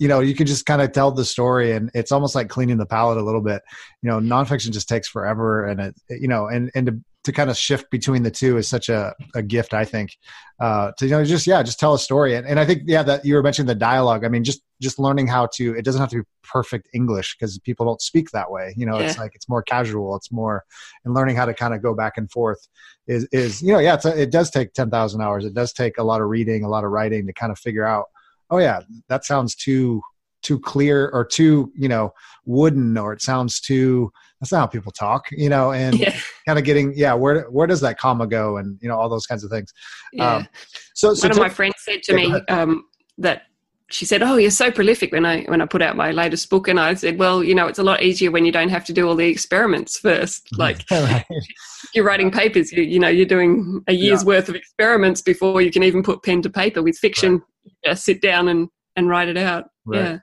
[0.00, 2.78] you know, you can just kind of tell the story, and it's almost like cleaning
[2.78, 3.60] the palate a little bit.
[4.02, 7.50] You know, nonfiction just takes forever, and it, you know, and and to to kind
[7.50, 10.16] of shift between the two is such a, a gift, I think.
[10.60, 13.02] Uh, to you know, just yeah, just tell a story, and and I think yeah,
[13.02, 14.24] that you were mentioning the dialogue.
[14.24, 15.74] I mean, just just learning how to.
[15.74, 18.74] It doesn't have to be perfect English because people don't speak that way.
[18.76, 19.06] You know, yeah.
[19.06, 20.16] it's like it's more casual.
[20.16, 20.64] It's more,
[21.04, 22.66] and learning how to kind of go back and forth
[23.06, 25.44] is is you know yeah, a, it does take ten thousand hours.
[25.44, 27.84] It does take a lot of reading, a lot of writing to kind of figure
[27.84, 28.06] out.
[28.50, 30.02] Oh yeah, that sounds too
[30.42, 32.12] too clear or too you know
[32.44, 36.16] wooden or it sounds too that's not how people talk you know and yeah.
[36.46, 39.26] kind of getting yeah where where does that comma go and you know all those
[39.26, 39.72] kinds of things
[40.12, 40.36] yeah.
[40.36, 40.48] Um,
[40.94, 42.84] so, so one of my friends said to me um,
[43.18, 43.42] that
[43.90, 46.68] she said, "Oh, you're so prolific." When I when I put out my latest book,
[46.68, 48.92] and I said, "Well, you know, it's a lot easier when you don't have to
[48.92, 50.48] do all the experiments first.
[50.58, 51.24] Like right.
[51.94, 54.26] you're writing papers, you you know, you're doing a year's yeah.
[54.26, 56.82] worth of experiments before you can even put pen to paper.
[56.82, 57.74] With fiction, right.
[57.84, 59.66] just sit down and and write it out.
[59.86, 60.00] Right.
[60.00, 60.18] Yeah."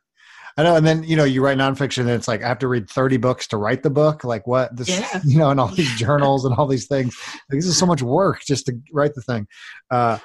[0.57, 2.67] I know, and then you know you write nonfiction, and it's like I have to
[2.67, 4.23] read thirty books to write the book.
[4.23, 4.75] Like what?
[4.75, 5.21] This, yeah.
[5.25, 7.17] you know, and all these journals and all these things.
[7.49, 9.47] Like, this is so much work just to write the thing.
[9.91, 10.17] Uh,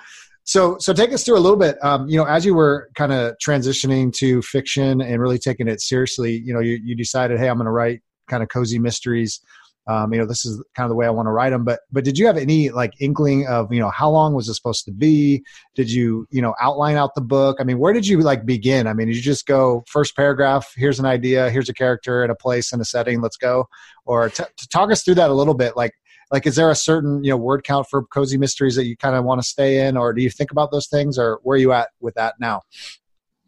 [0.45, 1.77] so, so take us through a little bit.
[1.85, 5.81] Um, you know, as you were kind of transitioning to fiction and really taking it
[5.81, 9.41] seriously, you know, you, you decided, hey, I'm going to write kind of cozy mysteries
[9.87, 11.81] um, you know this is kind of the way i want to write them but
[11.91, 14.85] but did you have any like inkling of you know how long was it supposed
[14.85, 15.43] to be?
[15.75, 17.59] Did you you know outline out the book?
[17.61, 18.87] I mean where did you like begin?
[18.87, 22.33] I mean did you just go first paragraph here's an idea here's a character and
[22.33, 23.67] a place and a setting let's go?
[24.05, 25.93] Or t- to talk us through that a little bit like
[26.31, 29.17] like is there a certain you know word count for cozy mysteries that you kind
[29.17, 31.59] of want to stay in or do you think about those things or where are
[31.59, 32.63] you at with that now?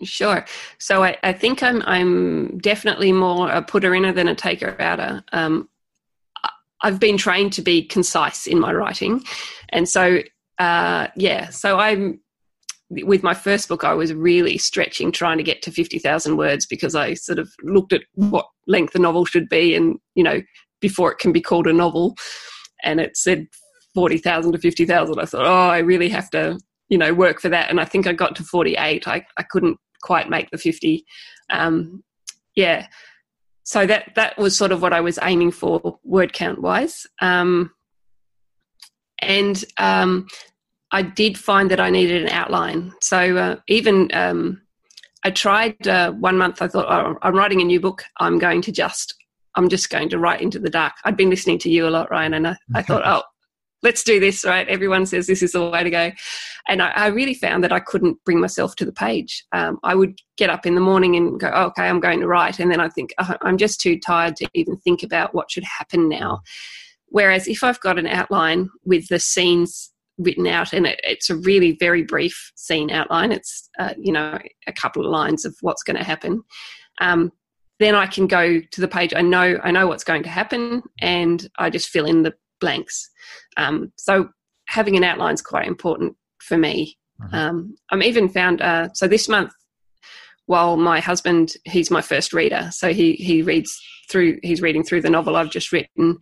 [0.03, 0.45] Sure.
[0.79, 5.23] So I, I, think I'm I'm definitely more a putter inner than a taker outer.
[5.31, 5.68] Um,
[6.83, 9.23] I've been trained to be concise in my writing,
[9.71, 10.21] and so
[10.59, 12.21] uh, yeah, so I'm
[12.90, 13.85] with my first book.
[13.85, 17.51] I was really stretching, trying to get to fifty thousand words because I sort of
[17.62, 20.42] looked at what length a novel should be, and you know,
[20.81, 22.14] before it can be called a novel,
[22.83, 23.47] and it said
[23.95, 25.18] forty thousand to fifty thousand.
[25.18, 28.07] I thought, oh, I really have to, you know, work for that, and I think
[28.07, 29.09] I got to forty eight.
[29.09, 31.05] I I couldn't quite make the fifty.
[31.51, 32.03] Um,
[32.55, 32.87] yeah
[33.64, 37.07] so that that was sort of what I was aiming for word count wise.
[37.20, 37.70] Um,
[39.20, 40.27] and um,
[40.90, 42.92] I did find that I needed an outline.
[43.01, 44.62] So uh, even um,
[45.25, 46.61] I tried uh, one month.
[46.61, 48.05] I thought, oh, I'm writing a new book.
[48.18, 49.14] I'm going to just
[49.55, 50.94] I'm just going to write into the dark.
[51.05, 53.22] I'd been listening to you a lot, Ryan, and I, I thought, oh,
[53.83, 54.68] let's do this, right?
[54.68, 56.12] Everyone says this is the way to go.
[56.68, 59.45] And I, I really found that I couldn't bring myself to the page.
[59.53, 62.29] Um, I would get up in the morning and go, oh, okay, I'm going to
[62.29, 62.61] write.
[62.61, 65.64] And then I think, oh, I'm just too tired to even think about what should
[65.64, 66.42] happen now.
[67.07, 71.37] Whereas if I've got an outline with the scenes written out and it, it's a
[71.37, 75.83] really very brief scene outline, it's, uh, you know, a couple of lines of what's
[75.83, 76.42] going to happen.
[77.01, 77.33] Um,
[77.81, 79.12] then I can go to the page.
[79.14, 83.11] I know I know what's going to happen, and I just fill in the blanks.
[83.59, 84.31] Um, so
[84.68, 86.96] having an outline is quite important for me.
[87.20, 87.35] Mm-hmm.
[87.35, 89.53] Um, I'm even found uh, so this month
[90.46, 95.01] while my husband he's my first reader so he he reads through he's reading through
[95.01, 96.18] the novel I've just written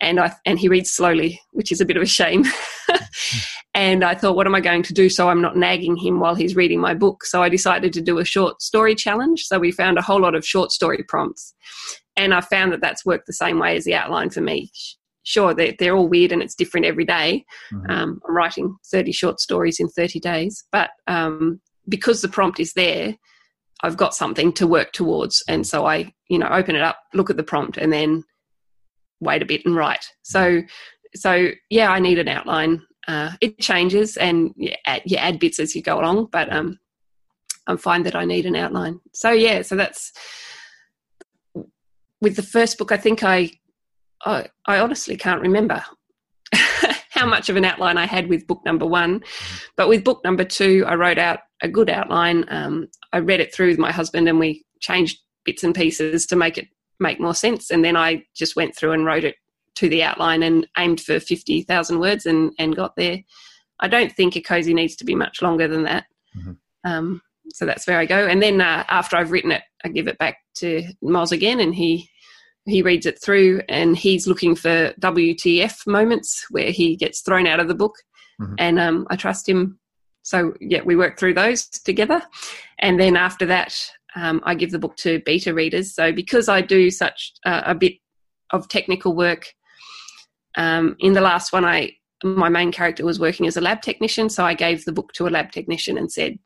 [0.00, 2.44] and I and he reads slowly which is a bit of a shame
[3.74, 6.34] and I thought what am I going to do so I'm not nagging him while
[6.34, 9.72] he's reading my book so I decided to do a short story challenge so we
[9.72, 11.54] found a whole lot of short story prompts
[12.16, 14.70] and I found that that's worked the same way as the outline for me
[15.24, 17.44] sure they're, they're all weird and it's different every day.
[17.72, 17.90] Mm-hmm.
[17.90, 22.72] Um, i'm writing 30 short stories in 30 days but um, because the prompt is
[22.72, 23.16] there
[23.82, 27.30] i've got something to work towards and so i you know open it up look
[27.30, 28.24] at the prompt and then
[29.24, 30.06] wait a bit and write.
[30.22, 30.62] So,
[31.16, 32.82] so yeah, I need an outline.
[33.08, 36.78] Uh, it changes and you add, you add bits as you go along, but um,
[37.66, 39.00] I find that I need an outline.
[39.12, 40.12] So yeah, so that's
[42.20, 42.92] with the first book.
[42.92, 43.50] I think I,
[44.24, 45.84] I, I honestly can't remember
[47.10, 49.22] how much of an outline I had with book number one,
[49.76, 52.44] but with book number two, I wrote out a good outline.
[52.48, 56.36] Um, I read it through with my husband, and we changed bits and pieces to
[56.36, 56.68] make it
[57.00, 57.70] make more sense.
[57.70, 59.36] And then I just went through and wrote it
[59.76, 63.18] to the outline and aimed for 50,000 words and, and got there.
[63.80, 66.04] I don't think a cozy needs to be much longer than that.
[66.36, 66.52] Mm-hmm.
[66.84, 68.26] Um, so that's where I go.
[68.26, 71.74] And then uh, after I've written it, I give it back to Moz again, and
[71.74, 72.08] he
[72.66, 77.60] he reads it through, and he's looking for WTF moments where he gets thrown out
[77.60, 77.96] of the book,
[78.40, 78.54] mm-hmm.
[78.58, 79.78] and um, I trust him.
[80.22, 82.22] So yeah, we work through those together,
[82.78, 83.78] and then after that,
[84.16, 85.94] um, I give the book to beta readers.
[85.94, 87.94] So because I do such uh, a bit
[88.50, 89.52] of technical work,
[90.56, 94.30] um, in the last one, I my main character was working as a lab technician,
[94.30, 96.38] so I gave the book to a lab technician and said,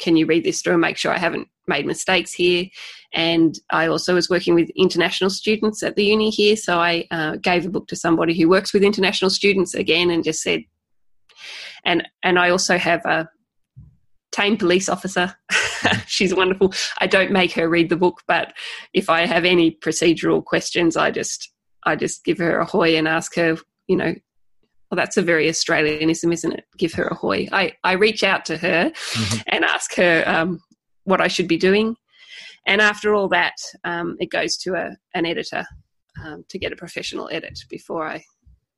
[0.00, 2.66] "Can you read this through and make sure I haven't made mistakes here?"
[3.12, 7.36] And I also was working with international students at the uni here, so I uh,
[7.36, 10.62] gave a book to somebody who works with international students again, and just said,
[11.84, 13.28] and and I also have a
[14.36, 15.34] tame police officer.
[16.06, 16.72] She's wonderful.
[16.98, 18.52] I don't make her read the book, but
[18.92, 21.52] if I have any procedural questions, I just
[21.84, 23.56] I just give her a hoy and ask her,
[23.86, 24.14] you know,
[24.90, 26.64] well, that's a very Australianism, isn't it?
[26.78, 27.48] Give her a hoy.
[27.52, 29.38] I, I reach out to her mm-hmm.
[29.48, 30.60] and ask her um,
[31.04, 31.96] what I should be doing.
[32.66, 35.64] And after all that, um, it goes to a, an editor
[36.24, 38.24] um, to get a professional edit before I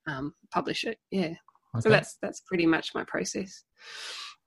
[0.07, 0.99] um, publish it.
[1.11, 1.35] Yeah.
[1.77, 1.81] Okay.
[1.81, 3.65] So that's that's pretty much my process.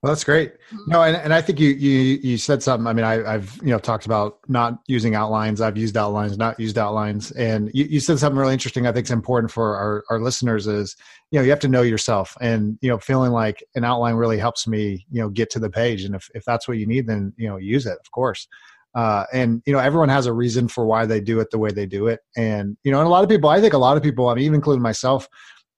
[0.01, 0.53] Well, that's great.
[0.53, 0.91] Mm-hmm.
[0.91, 2.87] No, and, and I think you you you said something.
[2.87, 5.61] I mean, I, have you know talked about not using outlines.
[5.61, 8.87] I've used outlines, not used outlines, and you, you said something really interesting.
[8.87, 10.95] I think it's important for our our listeners is
[11.29, 14.39] you know you have to know yourself, and you know feeling like an outline really
[14.39, 17.05] helps me you know get to the page, and if if that's what you need,
[17.05, 18.47] then you know use it, of course.
[18.95, 21.69] Uh, and you know everyone has a reason for why they do it the way
[21.69, 23.97] they do it, and you know, and a lot of people, I think a lot
[23.97, 25.29] of people, I mean, even including myself,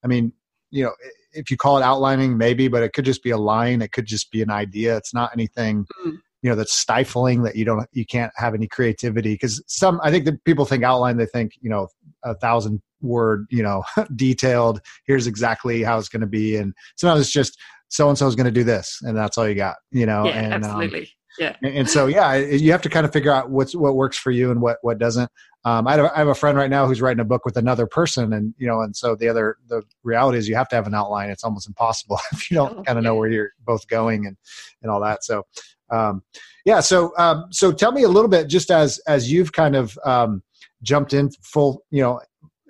[0.01, 0.31] I mean,
[0.71, 0.93] you know
[1.33, 3.81] if you call it outlining, maybe, but it could just be a line.
[3.81, 4.97] It could just be an idea.
[4.97, 6.17] It's not anything, mm.
[6.41, 9.33] you know, that's stifling that you don't, you can't have any creativity.
[9.33, 11.87] Because some, I think that people think outline, they think, you know,
[12.23, 13.83] a thousand word, you know,
[14.15, 14.81] detailed.
[15.05, 18.35] Here's exactly how it's going to be, and sometimes it's just so and so is
[18.35, 20.25] going to do this, and that's all you got, you know.
[20.25, 21.01] Yeah, and, um, absolutely.
[21.01, 21.07] Um,
[21.39, 21.55] yeah.
[21.63, 24.51] And, so, yeah, you have to kind of figure out what's what works for you
[24.51, 25.31] and what what doesn't.
[25.65, 27.55] Um, I, have a, I have a friend right now who's writing a book with
[27.55, 30.75] another person, and you know, and so the other the reality is you have to
[30.75, 31.29] have an outline.
[31.29, 34.37] It's almost impossible if you don't oh, kind of know where you're both going and
[34.81, 35.23] and all that.
[35.23, 35.43] So,
[35.89, 36.21] um,
[36.65, 36.81] yeah.
[36.81, 40.43] So, um, so tell me a little bit, just as as you've kind of um,
[40.81, 42.19] jumped in full, you know,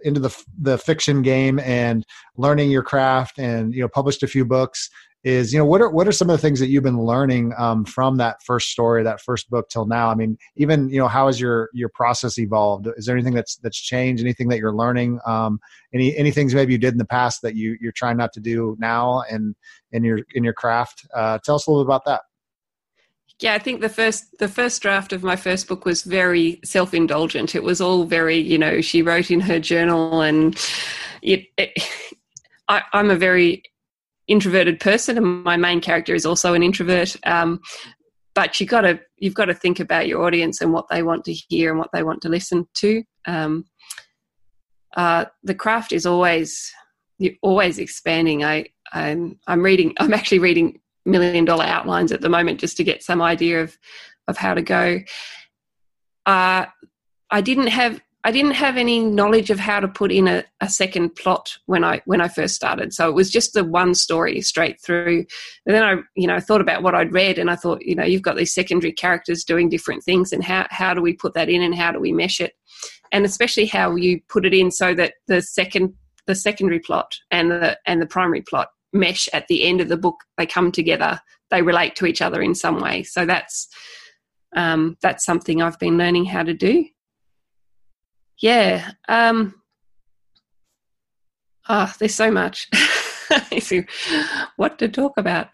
[0.03, 2.05] into the the fiction game and
[2.37, 4.89] learning your craft, and you know, published a few books
[5.23, 7.53] is you know what are what are some of the things that you've been learning
[7.57, 10.09] um, from that first story that first book till now?
[10.09, 12.87] I mean even you know how has your your process evolved?
[12.97, 14.21] Is there anything that's that's changed?
[14.21, 15.19] Anything that you're learning?
[15.25, 15.59] Um,
[15.93, 18.39] any any things maybe you did in the past that you you're trying not to
[18.39, 19.55] do now and
[19.91, 21.07] in your in your craft?
[21.13, 22.21] Uh, tell us a little bit about that.
[23.39, 26.93] Yeah, I think the first the first draft of my first book was very self
[26.93, 27.55] indulgent.
[27.55, 30.57] It was all very, you know, she wrote in her journal, and
[31.21, 31.71] it, it
[32.67, 33.63] I, I'm a very
[34.27, 37.15] introverted person, and my main character is also an introvert.
[37.25, 37.61] Um,
[38.35, 41.25] but you got to you've got to think about your audience and what they want
[41.25, 43.03] to hear and what they want to listen to.
[43.25, 43.65] Um,
[44.95, 46.71] uh, the craft is always
[47.19, 48.43] you're always expanding.
[48.43, 49.93] I I'm I'm reading.
[49.99, 53.77] I'm actually reading million dollar outlines at the moment just to get some idea of
[54.27, 54.99] of how to go.
[56.25, 56.65] Uh,
[57.29, 60.69] I didn't have I didn't have any knowledge of how to put in a, a,
[60.69, 62.93] second plot when I when I first started.
[62.93, 65.25] So it was just the one story straight through.
[65.65, 68.05] And then I, you know, thought about what I'd read and I thought, you know,
[68.05, 71.49] you've got these secondary characters doing different things and how how do we put that
[71.49, 72.53] in and how do we mesh it?
[73.11, 75.93] And especially how you put it in so that the second
[76.25, 79.97] the secondary plot and the and the primary plot mesh at the end of the
[79.97, 80.21] book.
[80.37, 81.19] They come together.
[81.51, 83.03] They relate to each other in some way.
[83.03, 83.67] So that's
[84.55, 86.85] um, that's something I've been learning how to do
[88.39, 88.91] yeah.
[89.07, 89.55] Um,
[91.69, 92.69] oh, there's so much.
[94.57, 95.49] what to talk about.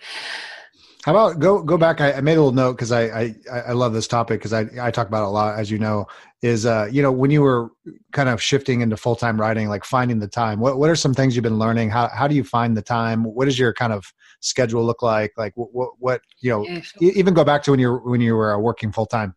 [1.06, 2.02] How about go go back?
[2.02, 3.36] I, I made a little note because I, I
[3.68, 6.06] I love this topic because I I talk about it a lot, as you know.
[6.42, 7.70] Is uh you know when you were
[8.12, 10.60] kind of shifting into full time writing, like finding the time.
[10.60, 11.90] What what are some things you've been learning?
[11.90, 13.24] How how do you find the time?
[13.24, 14.06] What does your kind of
[14.42, 15.32] schedule look like?
[15.38, 16.66] Like what what, what you know?
[16.66, 17.12] Yeah, sure.
[17.12, 19.36] Even go back to when you're when you were working full time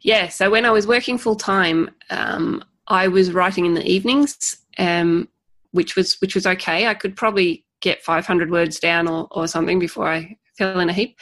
[0.00, 4.56] yeah, so when I was working full time, um, I was writing in the evenings,
[4.78, 5.28] um,
[5.72, 6.86] which was which was okay.
[6.86, 10.92] I could probably get 500 words down or, or something before I fell in a
[10.92, 11.18] heap.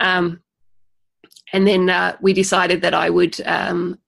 [0.00, 0.40] Um,
[1.52, 3.98] and then uh, we decided that I would um,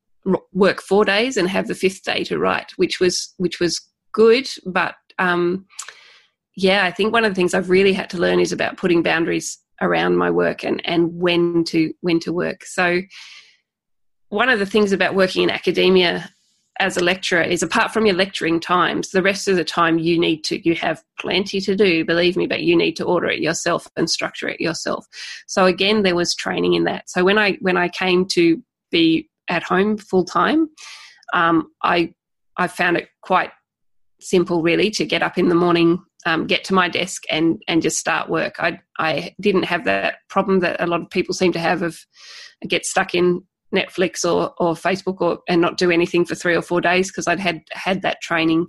[0.52, 3.80] work four days and have the fifth day to write, which was which was
[4.12, 4.48] good.
[4.66, 5.66] But um,
[6.56, 9.02] yeah, I think one of the things I've really had to learn is about putting
[9.02, 12.64] boundaries around my work and and when to when to work.
[12.64, 13.00] So
[14.30, 16.30] one of the things about working in academia
[16.78, 20.18] as a lecturer is apart from your lecturing times the rest of the time you
[20.18, 23.40] need to you have plenty to do believe me but you need to order it
[23.40, 25.06] yourself and structure it yourself.
[25.46, 27.10] So again there was training in that.
[27.10, 30.70] So when i when i came to be at home full time
[31.34, 32.12] um, i
[32.56, 33.50] i found it quite
[34.20, 37.82] simple really to get up in the morning um, get to my desk and and
[37.82, 38.56] just start work.
[38.58, 41.98] I i didn't have that problem that a lot of people seem to have of
[42.68, 43.42] get stuck in
[43.74, 47.26] Netflix or, or Facebook or and not do anything for three or four days because
[47.26, 48.66] I'd had had that training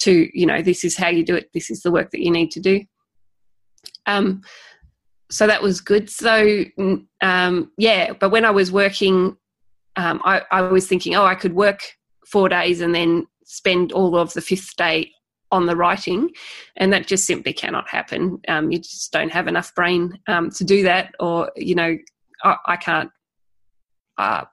[0.00, 2.30] to you know this is how you do it this is the work that you
[2.30, 2.82] need to do
[4.06, 4.42] um
[5.30, 6.64] so that was good so
[7.20, 9.36] um yeah but when I was working
[9.96, 11.80] um I, I was thinking oh I could work
[12.26, 15.10] four days and then spend all of the fifth day
[15.50, 16.30] on the writing,
[16.76, 18.40] and that just simply cannot happen.
[18.48, 21.96] Um, you just don't have enough brain um, to do that, or you know,
[22.44, 23.10] I, I can't
[24.18, 24.44] uh,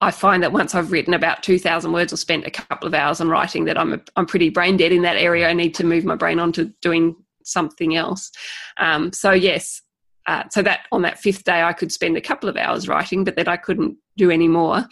[0.00, 3.20] I find that once I've written about 2,000 words or spent a couple of hours
[3.20, 5.48] on writing, that I'm, a, I'm pretty brain dead in that area.
[5.48, 8.30] I need to move my brain on to doing something else.
[8.76, 9.80] Um, so, yes,
[10.26, 13.24] uh, so that on that fifth day, I could spend a couple of hours writing,
[13.24, 14.84] but that I couldn't do any more.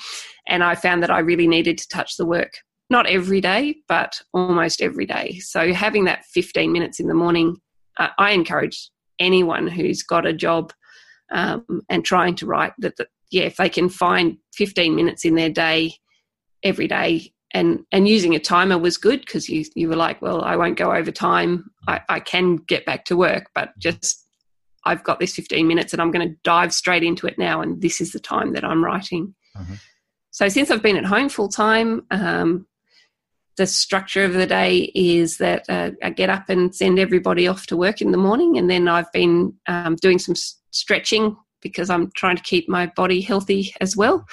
[0.49, 2.55] And I found that I really needed to touch the work,
[2.89, 5.39] not every day, but almost every day.
[5.41, 7.57] So, having that 15 minutes in the morning,
[7.99, 10.72] uh, I encourage anyone who's got a job
[11.30, 15.35] um, and trying to write that, that yeah, if they can find 15 minutes in
[15.35, 15.95] their day
[16.62, 20.43] every day and and using a timer was good because you you were like, well,
[20.43, 21.70] I won't go over time.
[21.89, 24.24] I, I can get back to work, but just
[24.85, 27.82] I've got this 15 minutes and I'm going to dive straight into it now, and
[27.82, 29.35] this is the time that I'm writing.
[29.57, 29.74] Mm-hmm.
[30.30, 32.66] So since I've been at home full time, um,
[33.57, 37.66] the structure of the day is that uh, I get up and send everybody off
[37.66, 40.35] to work in the morning, and then I've been um, doing some
[40.70, 44.24] stretching because I'm trying to keep my body healthy as well.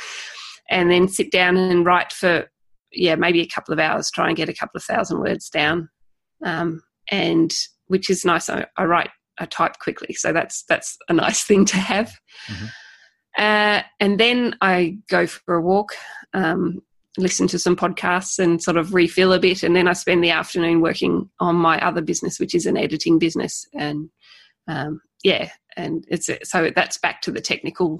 [0.69, 2.45] And then sit down and write for,
[2.91, 5.89] yeah, maybe a couple of hours, try and get a couple of thousand words down.
[6.45, 7.51] Um, and
[7.87, 8.49] which is nice.
[8.49, 9.09] I, I, write,
[9.39, 10.13] I type quickly.
[10.13, 12.13] So that's, that's a nice thing to have.
[12.47, 12.65] Mm-hmm.
[13.37, 15.93] Uh, and then I go for a walk,
[16.33, 16.81] um,
[17.17, 19.63] listen to some podcasts and sort of refill a bit.
[19.63, 23.19] And then I spend the afternoon working on my other business, which is an editing
[23.19, 23.65] business.
[23.73, 24.09] And
[24.67, 27.99] um, yeah, and it's so that's back to the technical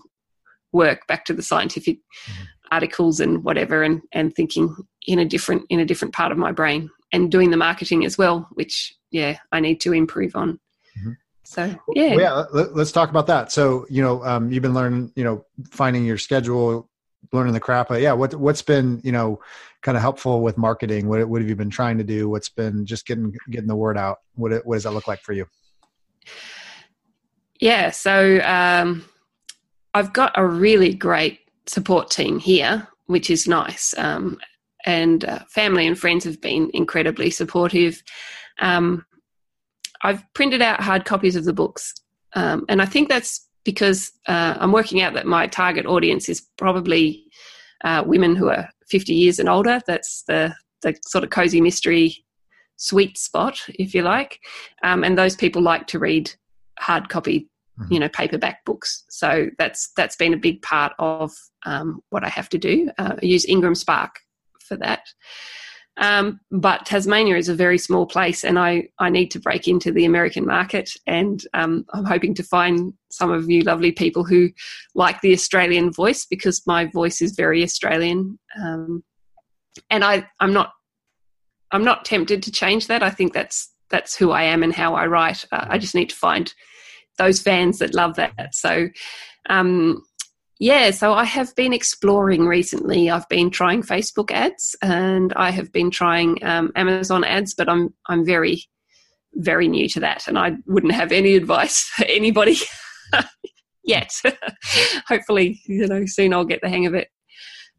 [0.72, 2.43] work, back to the scientific mm-hmm.
[2.72, 4.76] articles and whatever, and and thinking
[5.07, 8.17] in a different in a different part of my brain, and doing the marketing as
[8.17, 10.59] well, which yeah, I need to improve on.
[10.99, 11.11] Mm-hmm.
[11.43, 12.43] So yeah, well, yeah.
[12.53, 13.51] Let, us talk about that.
[13.51, 16.89] So you know, um, you've been learning, you know, finding your schedule,
[17.34, 17.89] learning the crap.
[17.89, 19.41] But yeah, what what's been you know
[19.82, 21.09] kind of helpful with marketing?
[21.09, 22.30] What what have you been trying to do?
[22.30, 24.19] What's been just getting getting the word out?
[24.36, 25.45] What what does that look like for you?
[27.62, 29.05] Yeah, so um,
[29.93, 33.93] I've got a really great support team here, which is nice.
[33.97, 34.39] Um,
[34.86, 38.01] and uh, family and friends have been incredibly supportive.
[38.59, 39.05] Um,
[40.01, 41.93] I've printed out hard copies of the books,
[42.34, 46.41] um, and I think that's because uh, I'm working out that my target audience is
[46.57, 47.26] probably
[47.84, 49.80] uh, women who are 50 years and older.
[49.86, 52.26] That's the the sort of cozy mystery
[52.78, 54.39] sweet spot, if you like.
[54.82, 56.32] Um, and those people like to read
[56.82, 57.47] hard copy
[57.79, 57.93] mm-hmm.
[57.93, 61.32] you know paperback books so that's that's been a big part of
[61.65, 64.09] um, what i have to do uh, i use IngramSpark
[64.67, 65.01] for that
[65.97, 69.91] um, but Tasmania is a very small place, and I, I need to break into
[69.91, 70.89] the American market.
[71.05, 74.49] And um, I'm hoping to find some of you lovely people who
[74.95, 78.39] like the Australian voice because my voice is very Australian.
[78.59, 79.03] Um,
[79.89, 80.71] and I, I'm not
[81.71, 83.03] I'm not tempted to change that.
[83.03, 85.45] I think that's that's who I am and how I write.
[85.51, 86.53] Uh, I just need to find
[87.18, 88.55] those fans that love that.
[88.55, 88.89] So,
[89.49, 90.03] um,
[90.59, 93.09] yeah, so I have been exploring recently.
[93.09, 97.93] I've been trying Facebook ads and I have been trying um, Amazon ads, but I'm
[98.07, 98.64] I'm very
[99.36, 102.57] very new to that, and I wouldn't have any advice for anybody
[103.84, 104.14] yet.
[105.07, 107.07] Hopefully, you know, soon I'll get the hang of it.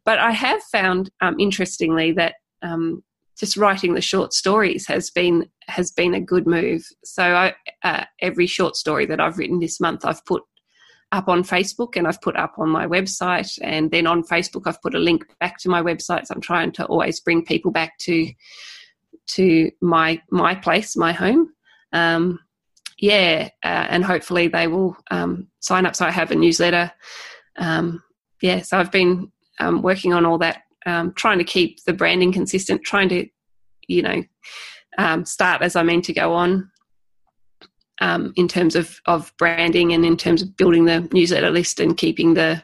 [0.05, 3.03] But I have found, um, interestingly, that um,
[3.39, 6.85] just writing the short stories has been has been a good move.
[7.03, 10.43] So I, uh, every short story that I've written this month, I've put
[11.11, 13.57] up on Facebook and I've put up on my website.
[13.61, 16.25] And then on Facebook, I've put a link back to my website.
[16.25, 18.29] So I'm trying to always bring people back to
[19.25, 21.53] to my my place, my home.
[21.93, 22.39] Um,
[22.97, 25.95] yeah, uh, and hopefully they will um, sign up.
[25.95, 26.91] So I have a newsletter.
[27.57, 28.01] Um,
[28.41, 32.31] yeah, so I've been um, working on all that, um, trying to keep the branding
[32.31, 33.27] consistent, trying to,
[33.87, 34.23] you know,
[34.97, 36.69] um, start as I mean to go on
[38.01, 41.97] um, in terms of, of branding and in terms of building the newsletter list and
[41.97, 42.61] keeping the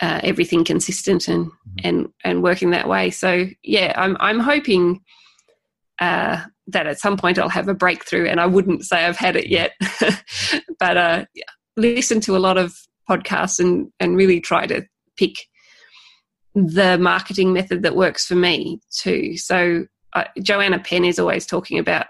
[0.00, 1.76] uh, everything consistent and mm-hmm.
[1.84, 3.10] and and working that way.
[3.10, 5.00] So yeah, I'm I'm hoping
[6.00, 9.36] uh, that at some point I'll have a breakthrough, and I wouldn't say I've had
[9.36, 9.72] it yet,
[10.78, 11.24] but uh,
[11.76, 12.74] listen to a lot of
[13.08, 14.82] podcasts and and really try to
[15.16, 15.34] pick
[16.54, 19.36] the marketing method that works for me too.
[19.36, 22.06] So uh, Joanna Penn is always talking about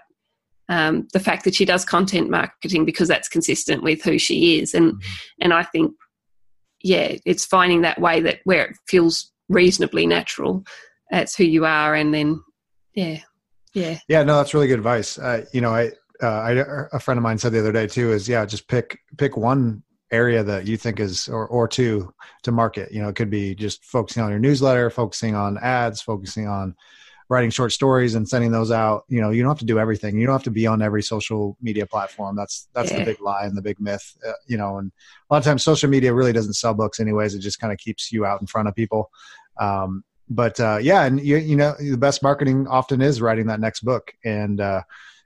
[0.69, 4.73] um, the fact that she does content marketing because that's consistent with who she is,
[4.73, 5.41] and mm-hmm.
[5.41, 5.93] and I think
[6.81, 10.63] yeah, it's finding that way that where it feels reasonably natural.
[11.11, 12.41] That's who you are, and then
[12.93, 13.19] yeah,
[13.73, 14.23] yeah, yeah.
[14.23, 15.17] No, that's really good advice.
[15.17, 15.91] Uh, you know, I,
[16.21, 16.51] uh, I
[16.93, 19.83] a friend of mine said the other day too is yeah, just pick pick one
[20.13, 22.91] area that you think is or or two to market.
[22.91, 26.75] You know, it could be just focusing on your newsletter, focusing on ads, focusing on
[27.29, 29.03] writing short stories and sending those out.
[29.09, 30.17] You know you don't have to do everything.
[30.17, 32.35] You don't have to be on every social media platform.
[32.35, 32.99] That's that's yeah.
[32.99, 34.91] the big lie and the big myth uh, you know and
[35.29, 37.33] a lot of times social media really doesn't sell books anyways.
[37.33, 39.09] It just kind of keeps you out in front of people.
[39.59, 43.59] Um, but uh, yeah and you, you know the best marketing often is writing that
[43.59, 44.13] next book.
[44.23, 44.83] And uh,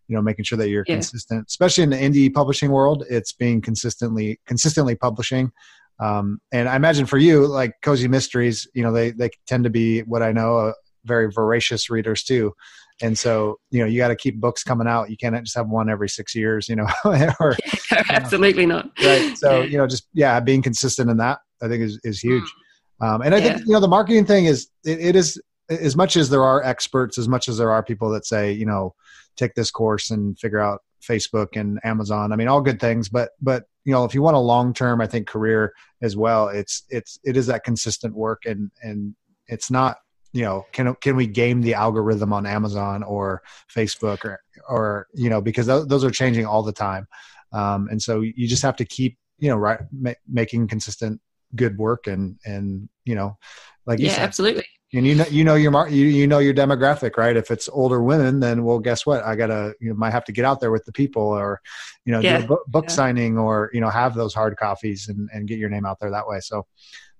[0.08, 0.96] you know making sure that you're yeah.
[0.96, 5.52] consistent especially in the indie publishing world it's being consistently consistently publishing.
[6.00, 9.70] Um, and I imagine for you, like cozy mysteries, you know, they they tend to
[9.70, 10.74] be what I know
[11.06, 12.54] very voracious readers too.
[13.02, 15.10] And so you know you got to keep books coming out.
[15.10, 16.88] You can't just have one every six years you know
[17.40, 17.56] or
[17.92, 18.92] yeah, absolutely you know, not.
[19.04, 19.38] Right.
[19.38, 22.52] So you know just yeah being consistent in that i think is, is huge.
[23.00, 23.54] Um, and i yeah.
[23.54, 25.40] think you know the marketing thing is it, it is
[25.70, 28.66] as much as there are experts as much as there are people that say you
[28.66, 28.96] know
[29.38, 32.34] take this course and figure out facebook and amazon.
[32.34, 35.00] I mean all good things but but you know if you want a long term
[35.00, 39.16] i think career as well it's it's it is that consistent work and and
[39.48, 39.98] it's not
[40.34, 43.42] you know can can we game the algorithm on amazon or
[43.74, 47.08] facebook or or you know because th- those are changing all the time.
[47.54, 51.22] Um, and so you just have to keep you know right ma- making consistent
[51.56, 53.38] good work and and you know
[53.86, 56.40] like you yeah said, absolutely and you know you know your mar- you, you know
[56.40, 59.96] your demographic right if it's older women then well guess what i gotta you know,
[59.96, 61.62] might have to get out there with the people or
[62.06, 62.38] you know yeah.
[62.38, 62.94] do a book, book yeah.
[62.94, 66.12] signing or you know have those hard coffees and, and get your name out there
[66.12, 66.66] that way so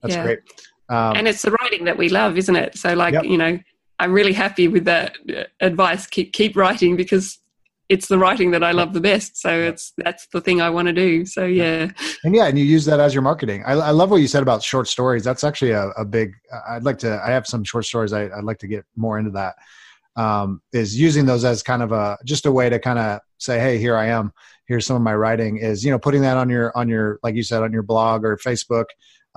[0.02, 0.24] that's yeah.
[0.24, 0.40] great
[0.90, 2.78] um, and it's the writing that we love, isn't it?
[2.78, 3.26] So, like, yep.
[3.26, 3.60] you know,
[4.00, 5.18] I'm really happy with that
[5.60, 6.08] advice.
[6.08, 7.40] Keep keep writing because
[7.90, 9.38] it's the writing that I love the best.
[9.38, 11.26] So it's that's the thing I want to do.
[11.26, 11.90] So yeah.
[12.24, 13.64] And yeah, and you use that as your marketing.
[13.66, 15.24] I, I love what you said about short stories.
[15.24, 16.34] That's actually a, a, big.
[16.68, 17.22] I'd like to.
[17.26, 18.14] I have some short stories.
[18.14, 19.56] I, would like to get more into that.
[20.16, 23.60] Um, is using those as kind of a just a way to kind of say,
[23.60, 24.34] hey, here I am.
[24.66, 25.58] Here's some of my writing.
[25.58, 28.26] Is you know putting that on your on your like you said on your blog
[28.26, 28.86] or Facebook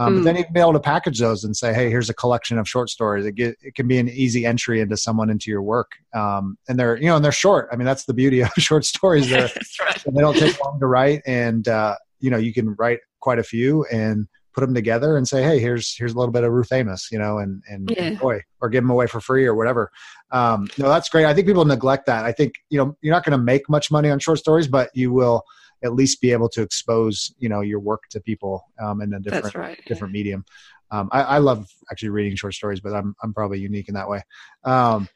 [0.01, 0.19] um, mm.
[0.19, 2.67] But then you'd be able to package those and say, hey, here's a collection of
[2.67, 3.27] short stories.
[3.27, 5.93] It, get, it can be an easy entry into someone into your work.
[6.15, 7.69] Um, and they're, you know, and they're short.
[7.71, 9.29] I mean, that's the beauty of short stories.
[9.29, 10.03] They're, right.
[10.07, 11.21] They don't take long to write.
[11.27, 15.29] And, uh, you know, you can write quite a few and put them together and
[15.29, 18.05] say, hey, here's here's a little bit of Ruth Amos, you know, and and yeah.
[18.05, 19.91] enjoy or give them away for free or whatever.
[20.33, 21.27] Um, no, that's great.
[21.27, 22.25] I think people neglect that.
[22.25, 24.91] I think you know you're not going to make much money on short stories, but
[24.93, 25.45] you will
[25.83, 29.21] at least be able to expose you know your work to people um, in a
[29.21, 30.19] different right, different yeah.
[30.19, 30.45] medium.
[30.93, 34.09] Um, I, I, love actually reading short stories, but I'm I'm probably unique in that
[34.09, 34.23] way.
[34.65, 35.09] Um,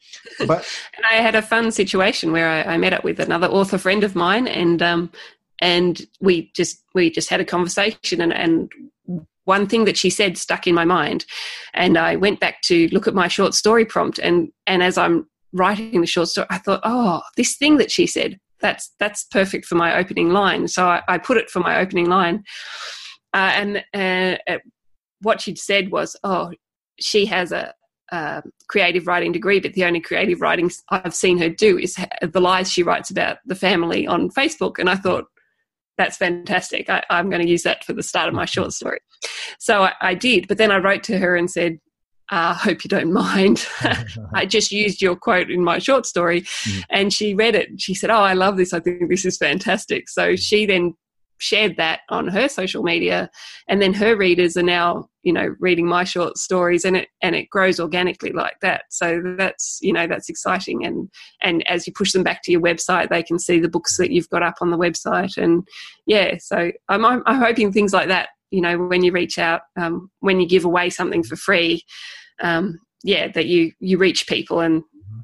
[0.46, 3.78] but and I had a fun situation where I, I, met up with another author
[3.78, 5.10] friend of mine, and um,
[5.58, 8.70] and we just we just had a conversation, and and
[9.44, 11.26] one thing that she said stuck in my mind,
[11.74, 15.26] and I went back to look at my short story prompt, and and as I'm
[15.52, 19.66] writing the short story, I thought, oh, this thing that she said, that's that's perfect
[19.66, 20.66] for my opening line.
[20.68, 22.42] So I, I put it for my opening line,
[23.34, 23.52] uh,
[23.92, 24.56] and uh,
[25.20, 26.50] what she'd said was, "Oh,
[26.98, 27.74] she has a,
[28.68, 32.72] creative writing degree, but the only creative writing I've seen her do is the lies
[32.72, 35.26] she writes about the family on Facebook." And I thought,
[35.98, 36.88] that's fantastic.
[36.88, 39.00] I, am going to use that for the start of my short story.
[39.58, 41.78] So I, I, did, but then I wrote to her and said,
[42.30, 43.66] I uh, hope you don't mind.
[44.34, 46.42] I just used your quote in my short story.
[46.42, 46.82] Mm.
[46.90, 47.80] And she read it.
[47.80, 48.72] She said, Oh, I love this.
[48.72, 50.08] I think this is fantastic.
[50.08, 50.94] So she then
[51.38, 53.30] shared that on her social media.
[53.68, 57.34] And then her readers are now, you know, reading my short stories and it and
[57.34, 58.84] it grows organically like that.
[58.90, 60.84] So that's, you know, that's exciting.
[60.86, 61.10] And
[61.42, 64.10] and as you push them back to your website, they can see the books that
[64.10, 65.36] you've got up on the website.
[65.36, 65.66] And
[66.06, 69.62] yeah, so I'm I'm, I'm hoping things like that you know when you reach out
[69.76, 71.82] um, when you give away something for free
[72.40, 75.20] um, yeah that you you reach people and mm-hmm.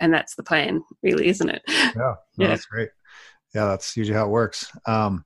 [0.00, 2.48] and that's the plan really isn't it yeah, no, yeah.
[2.48, 2.90] that's great
[3.54, 5.24] yeah that's usually how it works um,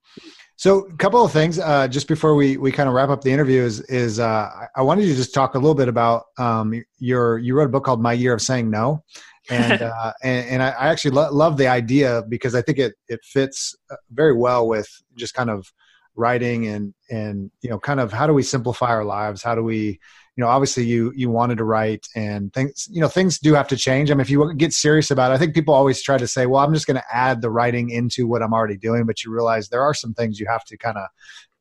[0.56, 3.30] so a couple of things uh, just before we we kind of wrap up the
[3.30, 6.84] interview is is uh, I wanted you to just talk a little bit about um,
[6.98, 9.04] your you wrote a book called My Year of Saying No,
[9.50, 13.20] and uh, and, and, I, actually lo- love the idea because I think it it
[13.22, 15.72] fits uh, very well with just kind of
[16.18, 19.42] writing and and you know kind of how do we simplify our lives?
[19.42, 20.00] How do we
[20.38, 23.68] you know obviously you you wanted to write and things you know things do have
[23.68, 24.10] to change.
[24.10, 26.46] I mean if you get serious about it i think people always try to say
[26.46, 29.32] well i'm just going to add the writing into what i'm already doing but you
[29.32, 31.08] realize there are some things you have to kind of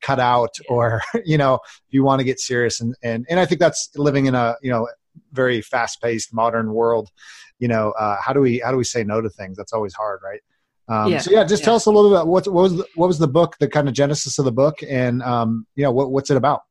[0.01, 2.79] cut out or you know if you want to get serious.
[2.79, 4.87] And and and i think that's living in a you know
[5.33, 7.09] very fast paced modern world
[7.57, 9.57] you know uh, how do we how do we say no to things?
[9.57, 10.41] That's always hard right
[10.89, 11.65] um, yeah, so yeah just yeah.
[11.65, 13.67] tell us a little bit about what, what was the, what was the book the
[13.67, 16.61] kind of genesis of the book and um, you know what, what's it about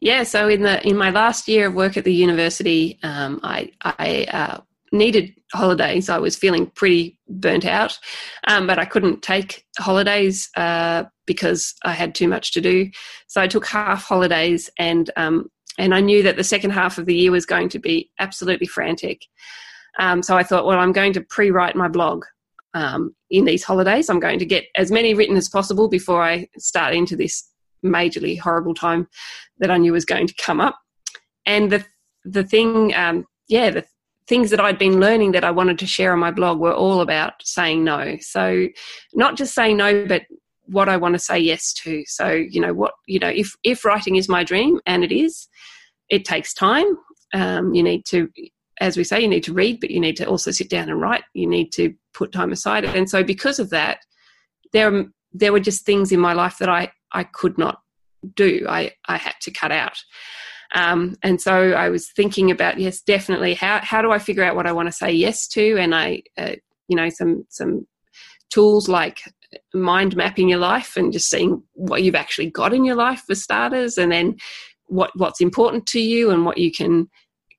[0.00, 3.72] yeah, so in the in my last year of work at the university, um, I
[3.82, 4.60] I uh,
[4.92, 6.08] needed holidays.
[6.08, 7.98] I was feeling pretty burnt out,
[8.46, 12.90] um, but I couldn't take holidays uh, because I had too much to do.
[13.26, 17.06] So I took half holidays, and um, and I knew that the second half of
[17.06, 19.22] the year was going to be absolutely frantic.
[19.98, 22.24] Um, so I thought, well, I'm going to pre-write my blog
[22.78, 24.08] um, in these holidays.
[24.08, 27.50] I'm going to get as many written as possible before I start into this
[27.84, 29.08] majorly horrible time
[29.58, 30.78] that I knew was going to come up.
[31.44, 31.84] And the
[32.24, 33.84] the thing, um, yeah, the
[34.28, 37.00] things that I'd been learning that I wanted to share on my blog were all
[37.00, 38.16] about saying no.
[38.20, 38.68] So
[39.14, 40.22] not just saying no, but
[40.66, 42.04] what I want to say yes to.
[42.06, 45.48] So you know what you know if if writing is my dream, and it is,
[46.08, 46.86] it takes time.
[47.34, 48.28] Um, you need to
[48.80, 51.00] as we say, you need to read, but you need to also sit down and
[51.00, 51.24] write.
[51.34, 52.84] You need to put time aside.
[52.84, 53.98] And so, because of that,
[54.72, 57.78] there there were just things in my life that I I could not
[58.34, 58.66] do.
[58.68, 59.96] I, I had to cut out.
[60.74, 63.54] Um, and so I was thinking about yes, definitely.
[63.54, 65.78] How how do I figure out what I want to say yes to?
[65.78, 66.56] And I, uh,
[66.88, 67.86] you know, some some
[68.50, 69.20] tools like
[69.72, 73.34] mind mapping your life and just seeing what you've actually got in your life for
[73.34, 74.36] starters, and then
[74.86, 77.08] what what's important to you and what you can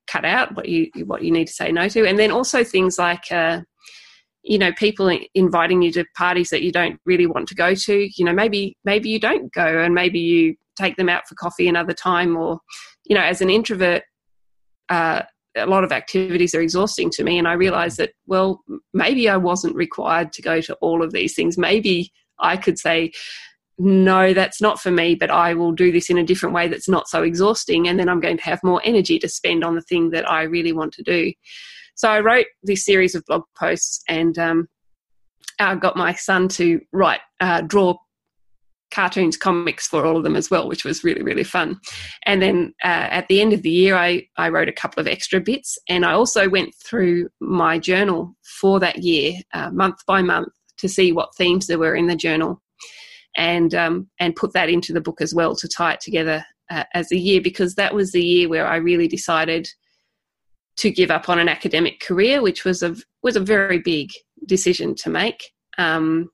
[0.05, 2.99] cut out, what you what you need to say no to, and then also things
[2.99, 3.31] like.
[3.31, 3.61] Uh,
[4.49, 8.09] you know people inviting you to parties that you don't really want to go to
[8.17, 11.69] you know maybe maybe you don't go and maybe you take them out for coffee
[11.69, 12.59] another time or
[13.05, 14.01] you know as an introvert
[14.89, 15.21] uh,
[15.55, 19.37] a lot of activities are exhausting to me and i realize that well maybe i
[19.37, 21.57] wasn't required to go to all of these things.
[21.57, 23.11] Maybe i could say
[23.77, 26.89] no that's not for me but i will do this in a different way that's
[26.89, 29.81] not so exhausting and then i'm going to have more energy to spend on the
[29.81, 31.31] thing that i really want to do
[31.99, 34.69] so I wrote this series of blog posts and um,
[35.59, 37.97] I got my son to write, uh, draw
[38.89, 41.77] cartoons, comics for all of them as well, which was really, really fun.
[42.25, 45.07] And then uh, at the end of the year, I, I wrote a couple of
[45.07, 45.77] extra bits.
[45.89, 50.87] And I also went through my journal for that year, uh, month by month, to
[50.87, 52.61] see what themes there were in the journal
[53.35, 56.85] and, um, and put that into the book as well to tie it together uh,
[56.93, 59.67] as a year because that was the year where I really decided–
[60.79, 64.09] to give up on an academic career, which was a was a very big
[64.45, 66.29] decision to make, um,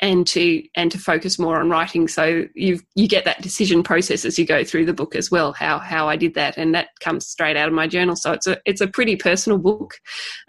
[0.00, 2.06] and to and to focus more on writing.
[2.06, 5.52] So you you get that decision process as you go through the book as well.
[5.52, 8.14] How how I did that, and that comes straight out of my journal.
[8.14, 9.94] So it's a it's a pretty personal book.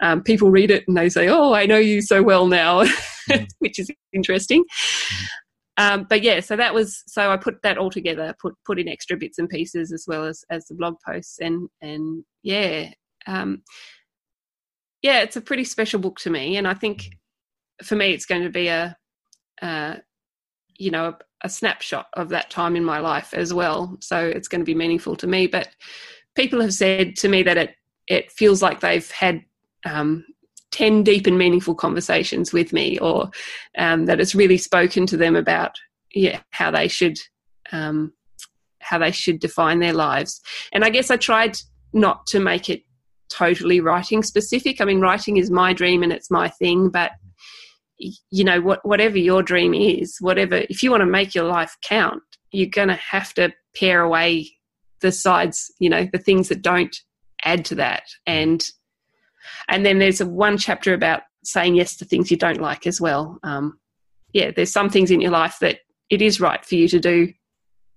[0.00, 2.84] Um, people read it and they say, "Oh, I know you so well now,"
[3.30, 3.46] mm.
[3.58, 4.64] which is interesting.
[4.64, 5.26] Mm.
[5.76, 8.88] Um, but yeah, so that was so I put that all together, put put in
[8.88, 12.90] extra bits and pieces as well as as the blog posts, and and yeah,
[13.26, 13.62] um,
[15.02, 17.10] yeah, it's a pretty special book to me, and I think
[17.82, 18.96] for me, it's going to be a,
[20.76, 23.96] you know, a, a, snapshot of that time in my life as well.
[24.00, 25.46] So it's going to be meaningful to me.
[25.46, 25.68] But
[26.34, 27.74] people have said to me that it
[28.06, 29.44] it feels like they've had
[29.84, 30.24] um,
[30.72, 33.30] 10 deep and meaningful conversations with me or
[33.78, 35.76] um, that it's really spoken to them about
[36.14, 37.18] yeah how they should
[37.72, 38.12] um,
[38.80, 40.40] how they should define their lives
[40.72, 41.56] and i guess i tried
[41.92, 42.82] not to make it
[43.30, 44.80] totally writing specific.
[44.80, 47.12] I mean, writing is my dream and it's my thing, but
[47.98, 51.76] you know, what, whatever your dream is, whatever, if you want to make your life
[51.82, 52.22] count,
[52.52, 54.50] you're going to have to pare away
[55.00, 56.96] the sides, you know, the things that don't
[57.44, 58.02] add to that.
[58.26, 58.66] And,
[59.68, 63.00] and then there's a one chapter about saying yes to things you don't like as
[63.00, 63.38] well.
[63.42, 63.78] Um,
[64.32, 67.32] yeah, there's some things in your life that it is right for you to do,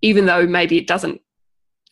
[0.01, 1.21] even though maybe it doesn't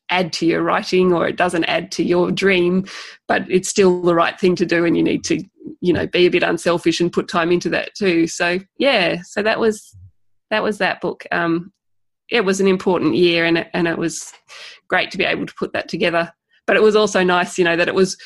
[0.09, 2.85] add to your writing or it doesn't add to your dream,
[3.27, 5.43] but it's still the right thing to do and you need to,
[5.81, 8.27] you know, be a bit unselfish and put time into that too.
[8.27, 9.95] So yeah, so that was
[10.51, 11.25] that was that book.
[11.31, 11.71] Um
[12.29, 14.33] it was an important year, and it, and it was
[14.87, 16.33] great to be able to put that together.
[16.65, 18.17] But it was also nice, you know, that it was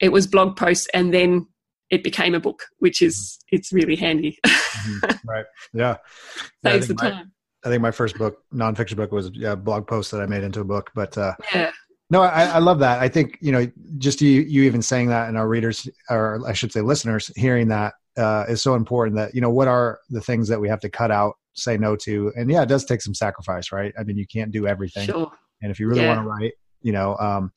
[0.00, 1.46] it was blog posts and then
[1.90, 4.38] it became a book, which is it's really handy.
[4.46, 5.28] mm-hmm.
[5.28, 5.44] Right.
[5.72, 5.98] Yeah.
[6.64, 7.32] Saves the my, time.
[7.64, 10.60] I think my first book, nonfiction book, was a blog post that I made into
[10.60, 10.90] a book.
[10.94, 11.70] But uh, yeah.
[12.10, 13.00] No, I, I, love that.
[13.00, 16.52] I think you know, just you, you even saying that, and our readers, or I
[16.52, 19.16] should say, listeners, hearing that uh, is so important.
[19.16, 21.96] That you know, what are the things that we have to cut out, say no
[21.96, 23.94] to, and yeah, it does take some sacrifice, right?
[23.98, 25.32] I mean, you can't do everything, sure.
[25.62, 26.14] and if you really yeah.
[26.14, 26.52] want to write,
[26.82, 27.52] you know, um,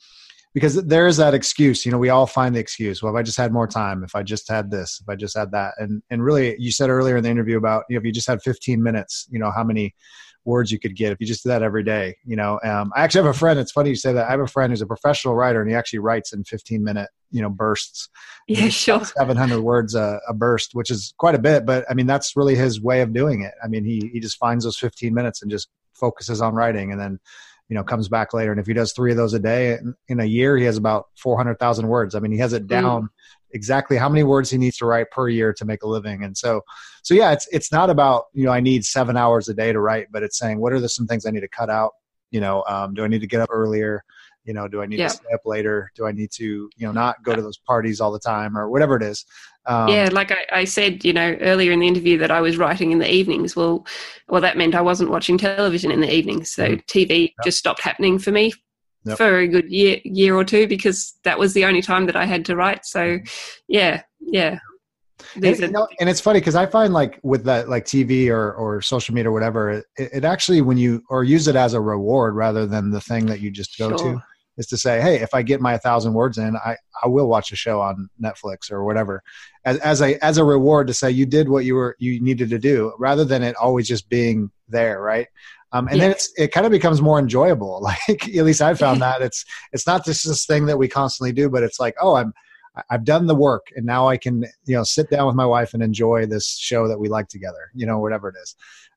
[0.57, 3.03] because there is that excuse you know we all find the excuse.
[3.03, 5.37] Well if i just had more time if i just had this if i just
[5.37, 5.75] had that.
[5.77, 8.27] And and really you said earlier in the interview about you know if you just
[8.27, 9.93] had 15 minutes you know how many
[10.45, 12.59] words you could get if you just did that every day you know?
[12.63, 14.71] Um, i actually have a friend it's funny you say that i have a friend
[14.71, 18.09] who's a professional writer and he actually writes in 15 minute you know bursts.
[18.47, 19.05] Yeah sure.
[19.05, 22.55] 700 words a, a, burst which is quite a bit but i mean that's really
[22.55, 23.53] his way of doing it.
[23.63, 26.99] I mean he he just finds those 15 minutes and just focuses on writing and
[26.99, 27.19] then
[27.69, 28.51] you know comes back later.
[28.51, 31.07] And if he does three of those a day in, a year he has about
[31.17, 32.15] 400000 words.
[32.15, 33.07] I mean he has it down mm.
[33.51, 36.23] exactly how many words he needs to write per year to make a living.
[36.23, 36.61] And so
[37.03, 39.79] so yeah it's it's not about you know i need seven hours a day to
[39.79, 41.93] write but it's saying what are the some things i need to cut out?
[42.31, 44.03] You know um, do i need to get up earlier
[44.47, 45.09] you know do i need yeah.
[45.09, 47.99] to stay up later do i need to you know not go to those parties
[48.01, 49.25] all the time or whatever it is
[49.65, 52.57] um, yeah like I, I, said you know earlier in the interview that i was
[52.57, 53.85] writing in the evenings well
[54.29, 56.79] well that meant i wasn't watching television in the evenings so mm-hmm.
[56.87, 57.31] tv yep.
[57.43, 58.53] just stopped happening for me
[59.03, 59.17] yep.
[59.17, 62.25] for a good year year or two because that was the only time that i
[62.25, 63.25] had to write so mm-hmm.
[63.67, 64.57] yeah yeah
[65.35, 68.53] and, you know, and, it's funny because I find like with that like TV or
[68.53, 71.81] or social media or whatever, it, it, actually when you or use it as a
[71.81, 73.97] reward rather than the thing that you just go sure.
[73.97, 74.23] to
[74.57, 77.51] is to say, hey, if I get my thousand words in, I, I will watch
[77.51, 79.23] a show on Netflix or whatever,
[79.65, 82.49] as, as a as a reward to say you did what you were you needed
[82.49, 85.27] to do, rather than it always just being there, right?
[85.73, 86.03] Um, and yeah.
[86.03, 87.81] then it's it kind of becomes more enjoyable.
[88.09, 91.31] Like at least I found that it's it's not just this thing that we constantly
[91.31, 92.33] do, but it's like, oh, I'm
[92.89, 95.73] I've done the work, and now I can you know sit down with my wife
[95.73, 98.55] and enjoy this show that we like together, you know, whatever it is.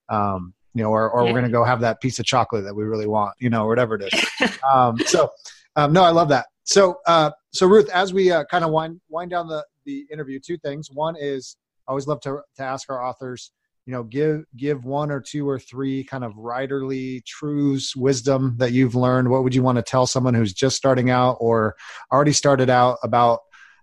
[0.08, 1.32] Um, you know, or, or yeah.
[1.32, 3.66] we're going to go have that piece of chocolate that we really want, you know,
[3.66, 4.58] whatever it is.
[4.72, 5.30] um, so,
[5.76, 6.46] um, no, I love that.
[6.64, 10.38] So, uh, so Ruth, as we uh, kind of wind wind down the the interview,
[10.38, 10.88] two things.
[10.90, 11.56] One is
[11.88, 13.50] I always love to to ask our authors,
[13.86, 18.72] you know, give give one or two or three kind of writerly truths, wisdom that
[18.72, 19.28] you've learned.
[19.30, 21.74] What would you want to tell someone who's just starting out or
[22.12, 23.40] already started out about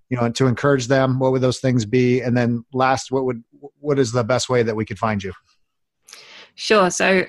[0.10, 1.20] you know, to encourage them?
[1.20, 2.22] What would those things be?
[2.22, 3.44] And then last, what would
[3.80, 5.34] what is the best way that we could find you?
[6.58, 6.90] Sure.
[6.90, 7.24] So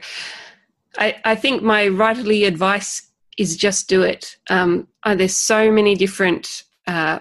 [0.98, 3.06] I, I think my writerly advice
[3.36, 4.36] is just do it.
[4.50, 7.20] Um, uh, there's so many different uh,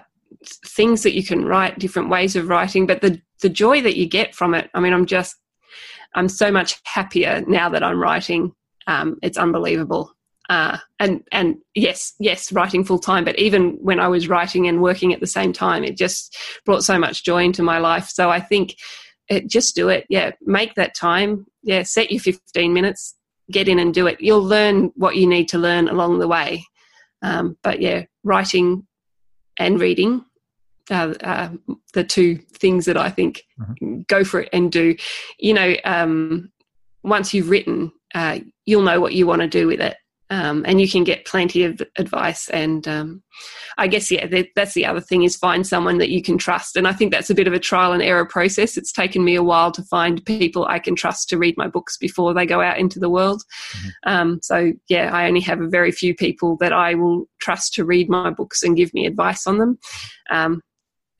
[0.66, 4.06] things that you can write, different ways of writing, but the, the joy that you
[4.06, 5.36] get from it, I mean, I'm just,
[6.14, 8.52] I'm so much happier now that I'm writing.
[8.86, 10.14] Um, it's unbelievable.
[10.48, 13.22] Uh, and and yes, yes, writing full time.
[13.22, 16.84] But even when I was writing and working at the same time, it just brought
[16.84, 18.08] so much joy into my life.
[18.08, 18.76] So I think
[19.28, 20.06] it, just do it.
[20.08, 21.46] Yeah, make that time.
[21.62, 23.16] Yeah, set your 15 minutes,
[23.50, 24.20] get in and do it.
[24.20, 26.64] You'll learn what you need to learn along the way.
[27.22, 28.86] Um, but yeah, writing
[29.58, 30.24] and reading
[30.90, 31.50] are uh,
[31.92, 34.00] the two things that I think mm-hmm.
[34.08, 34.96] go for it and do.
[35.38, 36.50] You know, um,
[37.02, 39.96] once you've written, uh, you'll know what you want to do with it
[40.30, 42.48] um, and you can get plenty of advice.
[42.50, 43.22] And um,
[43.78, 46.76] I guess yeah, that, that's the other thing is find someone that you can trust.
[46.76, 48.76] And I think that's a bit of a trial and error process.
[48.76, 51.96] It's taken me a while to find people I can trust to read my books
[51.96, 53.42] before they go out into the world.
[53.72, 54.10] Mm-hmm.
[54.10, 57.84] Um, so yeah, I only have a very few people that I will trust to
[57.84, 59.78] read my books and give me advice on them.
[60.30, 60.60] Um,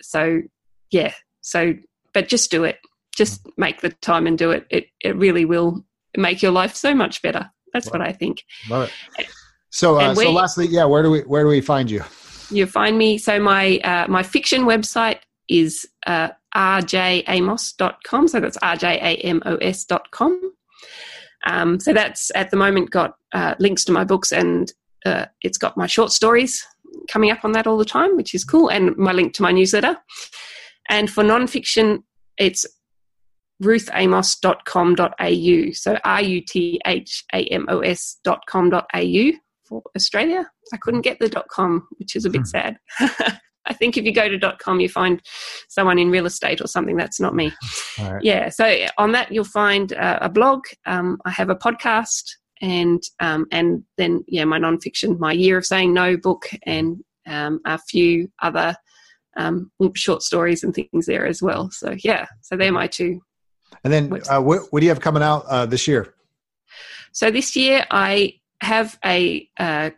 [0.02, 0.42] so
[0.90, 1.74] yeah, so
[2.12, 2.78] but just do it.
[3.16, 3.60] Just mm-hmm.
[3.60, 4.66] make the time and do it.
[4.70, 5.84] It it really will
[6.16, 7.50] make your life so much better.
[7.72, 8.44] That's what I think.
[8.68, 9.26] Love it.
[9.70, 12.02] So, uh, so lastly, yeah, where do we where do we find you?
[12.50, 13.18] You find me.
[13.18, 18.28] So my uh, my fiction website is uh, rjamos.com.
[18.28, 20.52] So that's rjamos.com.
[21.46, 24.72] Um, so that's at the moment got uh, links to my books and
[25.06, 26.66] uh, it's got my short stories
[27.08, 29.52] coming up on that all the time, which is cool, and my link to my
[29.52, 29.96] newsletter.
[30.88, 32.02] And for nonfiction,
[32.38, 32.66] it's
[33.62, 35.72] ruthamos.com.au.
[35.72, 39.32] So R U T H A M O S.com.au
[39.64, 40.48] for Australia.
[40.72, 42.46] I couldn't get the .com, which is a bit hmm.
[42.46, 42.78] sad.
[43.68, 45.22] I think if you go to .com, you find
[45.68, 46.96] someone in real estate or something.
[46.96, 47.52] That's not me.
[48.00, 48.22] Right.
[48.22, 48.48] Yeah.
[48.50, 50.62] So on that, you'll find uh, a blog.
[50.86, 52.22] Um, I have a podcast,
[52.60, 57.58] and um, and then yeah, my nonfiction, my Year of Saying No book, and um,
[57.66, 58.76] a few other
[59.36, 61.70] um, short stories and things there as well.
[61.72, 63.20] So yeah, so they're my two
[63.84, 66.14] and then uh, what, what, do you have coming out uh, this year?
[67.12, 69.92] So this year I have a, a,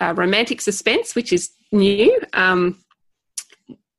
[0.00, 2.18] a romantic suspense, which is new.
[2.32, 2.78] Um,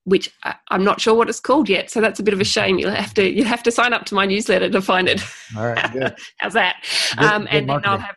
[0.05, 1.89] which I, am not sure what it's called yet.
[1.89, 2.77] So that's a bit of a shame.
[2.77, 5.21] You'll have to you have to sign up to my newsletter to find it.
[5.57, 6.15] All right, good.
[6.37, 6.75] How's that?
[7.17, 8.15] Good, um, good and then I'll have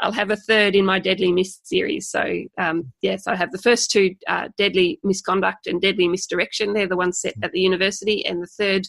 [0.00, 2.08] I'll have a third in my Deadly Miss series.
[2.08, 6.72] So um, yes, I have the first two uh, Deadly Misconduct and Deadly Misdirection.
[6.72, 8.86] They're the ones set at the university, and the third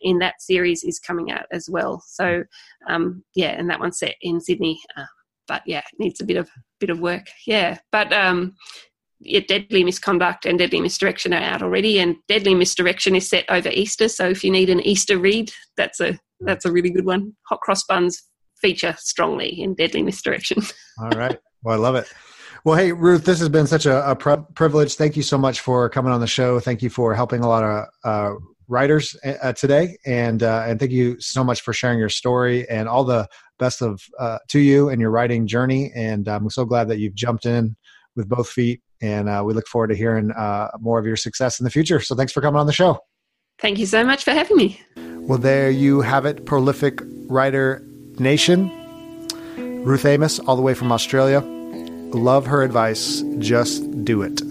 [0.00, 2.02] in that series is coming out as well.
[2.06, 2.44] So
[2.88, 4.80] um, yeah, and that one's set in Sydney.
[4.96, 5.04] Uh,
[5.48, 7.26] but yeah, it needs a bit of bit of work.
[7.46, 8.54] Yeah, but um,
[9.20, 13.68] yeah, Deadly Misconduct and Deadly Misdirection are out already, and Deadly Misdirection is set over
[13.70, 14.08] Easter.
[14.08, 17.34] So if you need an Easter read, that's a that's a really good one.
[17.48, 18.22] Hot cross buns
[18.60, 20.62] feature strongly in Deadly Misdirection.
[21.00, 21.38] All right.
[21.62, 22.12] Well, I love it.
[22.64, 24.96] Well, hey, Ruth, this has been such a, a pri- privilege.
[24.96, 26.58] Thank you so much for coming on the show.
[26.58, 28.34] Thank you for helping a lot of uh,
[28.68, 32.88] writers uh, today, and uh, and thank you so much for sharing your story and
[32.88, 35.92] all the best of uh, to you and your writing journey.
[35.94, 37.76] And I'm so glad that you've jumped in
[38.14, 41.60] with both feet, and uh, we look forward to hearing uh, more of your success
[41.60, 42.00] in the future.
[42.00, 42.98] So, thanks for coming on the show.
[43.58, 44.80] Thank you so much for having me.
[44.96, 47.82] Well, there you have it, prolific writer
[48.18, 48.70] nation.
[49.84, 51.40] Ruth Amos, all the way from Australia.
[52.12, 53.22] Love her advice.
[53.38, 54.42] Just do it.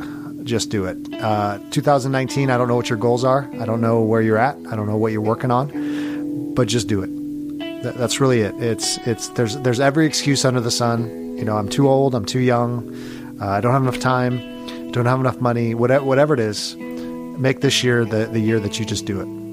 [0.45, 0.97] Just do it.
[1.21, 3.49] Uh, 2019, I don't know what your goals are.
[3.59, 4.55] I don't know where you're at.
[4.69, 7.81] I don't know what you're working on, but just do it.
[7.83, 8.55] That, that's really it.
[8.61, 11.35] It's it's there's there's every excuse under the sun.
[11.35, 12.15] You know, I'm too old.
[12.15, 12.95] I'm too young.
[13.41, 14.91] Uh, I don't have enough time.
[14.91, 15.73] Don't have enough money.
[15.73, 19.45] Whatever whatever it is, make this year the the year that you just do it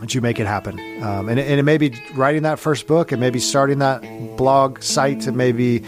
[0.00, 0.78] that you make it happen.
[1.02, 4.02] Um, and, and it may be writing that first book, it may be starting that
[4.36, 5.82] blog site, it may be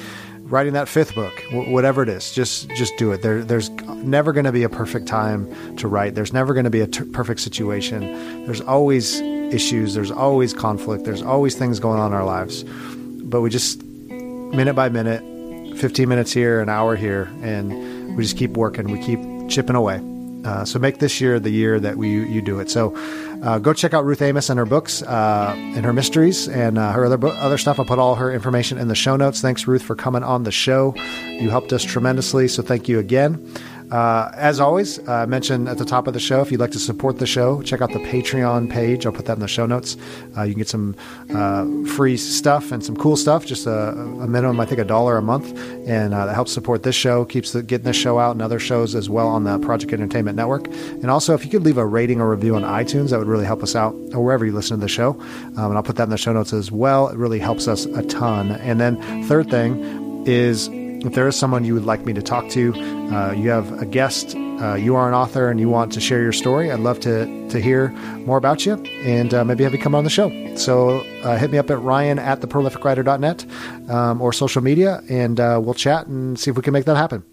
[0.50, 2.32] writing that fifth book, whatever it is.
[2.32, 3.22] Just just do it.
[3.22, 6.14] There, there's never going to be a perfect time to write.
[6.14, 8.44] There's never going to be a t- perfect situation.
[8.44, 9.94] There's always issues.
[9.94, 11.04] There's always conflict.
[11.04, 12.64] There's always things going on in our lives.
[12.64, 18.36] But we just minute by minute, 15 minutes here, an hour here, and we just
[18.36, 18.90] keep working.
[18.90, 20.00] We keep chipping away.
[20.44, 22.70] Uh, so make this year the year that we you do it.
[22.70, 22.96] So
[23.42, 26.92] uh, go check out Ruth Amos and her books uh, and her mysteries and uh,
[26.92, 27.78] her other bo- other stuff.
[27.78, 29.40] I'll put all her information in the show notes.
[29.40, 30.94] Thanks, Ruth, for coming on the show.
[30.96, 33.52] You helped us tremendously, so thank you again.
[33.90, 36.78] Uh, as always, I mentioned at the top of the show, if you'd like to
[36.78, 39.04] support the show, check out the Patreon page.
[39.04, 39.96] I'll put that in the show notes.
[40.36, 40.94] Uh, you can get some
[41.34, 41.66] uh,
[41.96, 45.22] free stuff and some cool stuff, just a, a minimum, I think, a dollar a
[45.22, 45.56] month.
[45.88, 48.60] And uh, that helps support this show, keeps the, getting this show out and other
[48.60, 50.66] shows as well on the Project Entertainment Network.
[50.68, 53.44] And also, if you could leave a rating or review on iTunes, that would really
[53.44, 55.10] help us out, or wherever you listen to the show.
[55.56, 57.08] Um, and I'll put that in the show notes as well.
[57.08, 58.52] It really helps us a ton.
[58.52, 60.68] And then, third thing is
[61.04, 63.86] if there is someone you would like me to talk to, uh, you have a
[63.86, 67.00] guest, uh, you are an author, and you want to share your story, I'd love
[67.00, 67.88] to to hear
[68.26, 70.30] more about you and uh, maybe have you come on the show.
[70.56, 73.46] So uh, hit me up at ryan at theprolificwriter.net
[73.90, 76.96] um, or social media, and uh, we'll chat and see if we can make that
[76.96, 77.24] happen.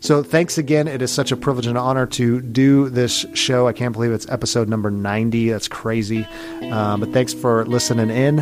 [0.00, 0.86] So thanks again.
[0.86, 3.66] It is such a privilege and honor to do this show.
[3.66, 5.50] I can't believe it's episode number 90.
[5.50, 6.24] That's crazy.
[6.62, 8.40] Uh, but thanks for listening in.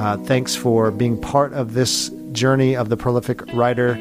[0.00, 3.94] Uh, thanks for being part of this journey of the prolific writer.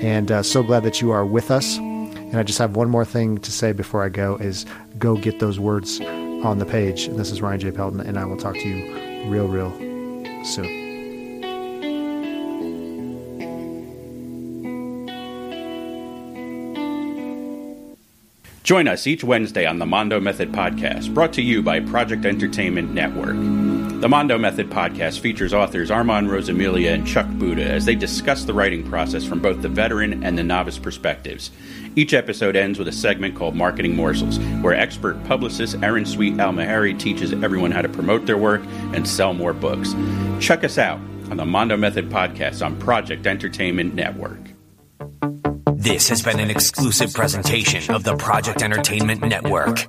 [0.00, 1.76] And uh, so glad that you are with us.
[1.78, 4.66] And I just have one more thing to say before I go is
[4.98, 7.08] go get those words on the page.
[7.08, 7.70] This is Ryan J.
[7.70, 9.70] Pelton, and I will talk to you real, real
[10.44, 10.84] soon.
[18.64, 22.94] Join us each Wednesday on the Mondo Method Podcast, brought to you by Project Entertainment
[22.94, 23.36] Network.
[24.00, 28.52] The Mondo Method Podcast features authors Armand Rosamilia and Chuck Buda as they discuss the
[28.52, 31.50] writing process from both the veteran and the novice perspectives.
[31.96, 36.98] Each episode ends with a segment called Marketing Morsels, where expert publicist Erin Sweet Al-Mehairi
[36.98, 39.94] teaches everyone how to promote their work and sell more books.
[40.38, 44.40] Check us out on the Mondo Method Podcast on Project Entertainment Network.
[45.76, 49.86] This has been an exclusive presentation of the Project Entertainment Network.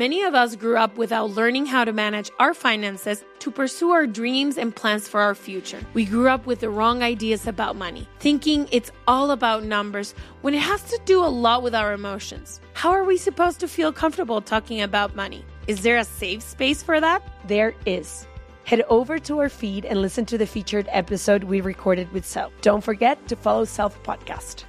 [0.00, 4.06] Many of us grew up without learning how to manage our finances to pursue our
[4.06, 5.78] dreams and plans for our future.
[5.92, 10.54] We grew up with the wrong ideas about money, thinking it's all about numbers when
[10.54, 12.62] it has to do a lot with our emotions.
[12.72, 15.44] How are we supposed to feel comfortable talking about money?
[15.66, 17.22] Is there a safe space for that?
[17.46, 18.26] There is.
[18.64, 22.54] Head over to our feed and listen to the featured episode we recorded with Self.
[22.62, 24.64] Don't forget to follow Self Podcast.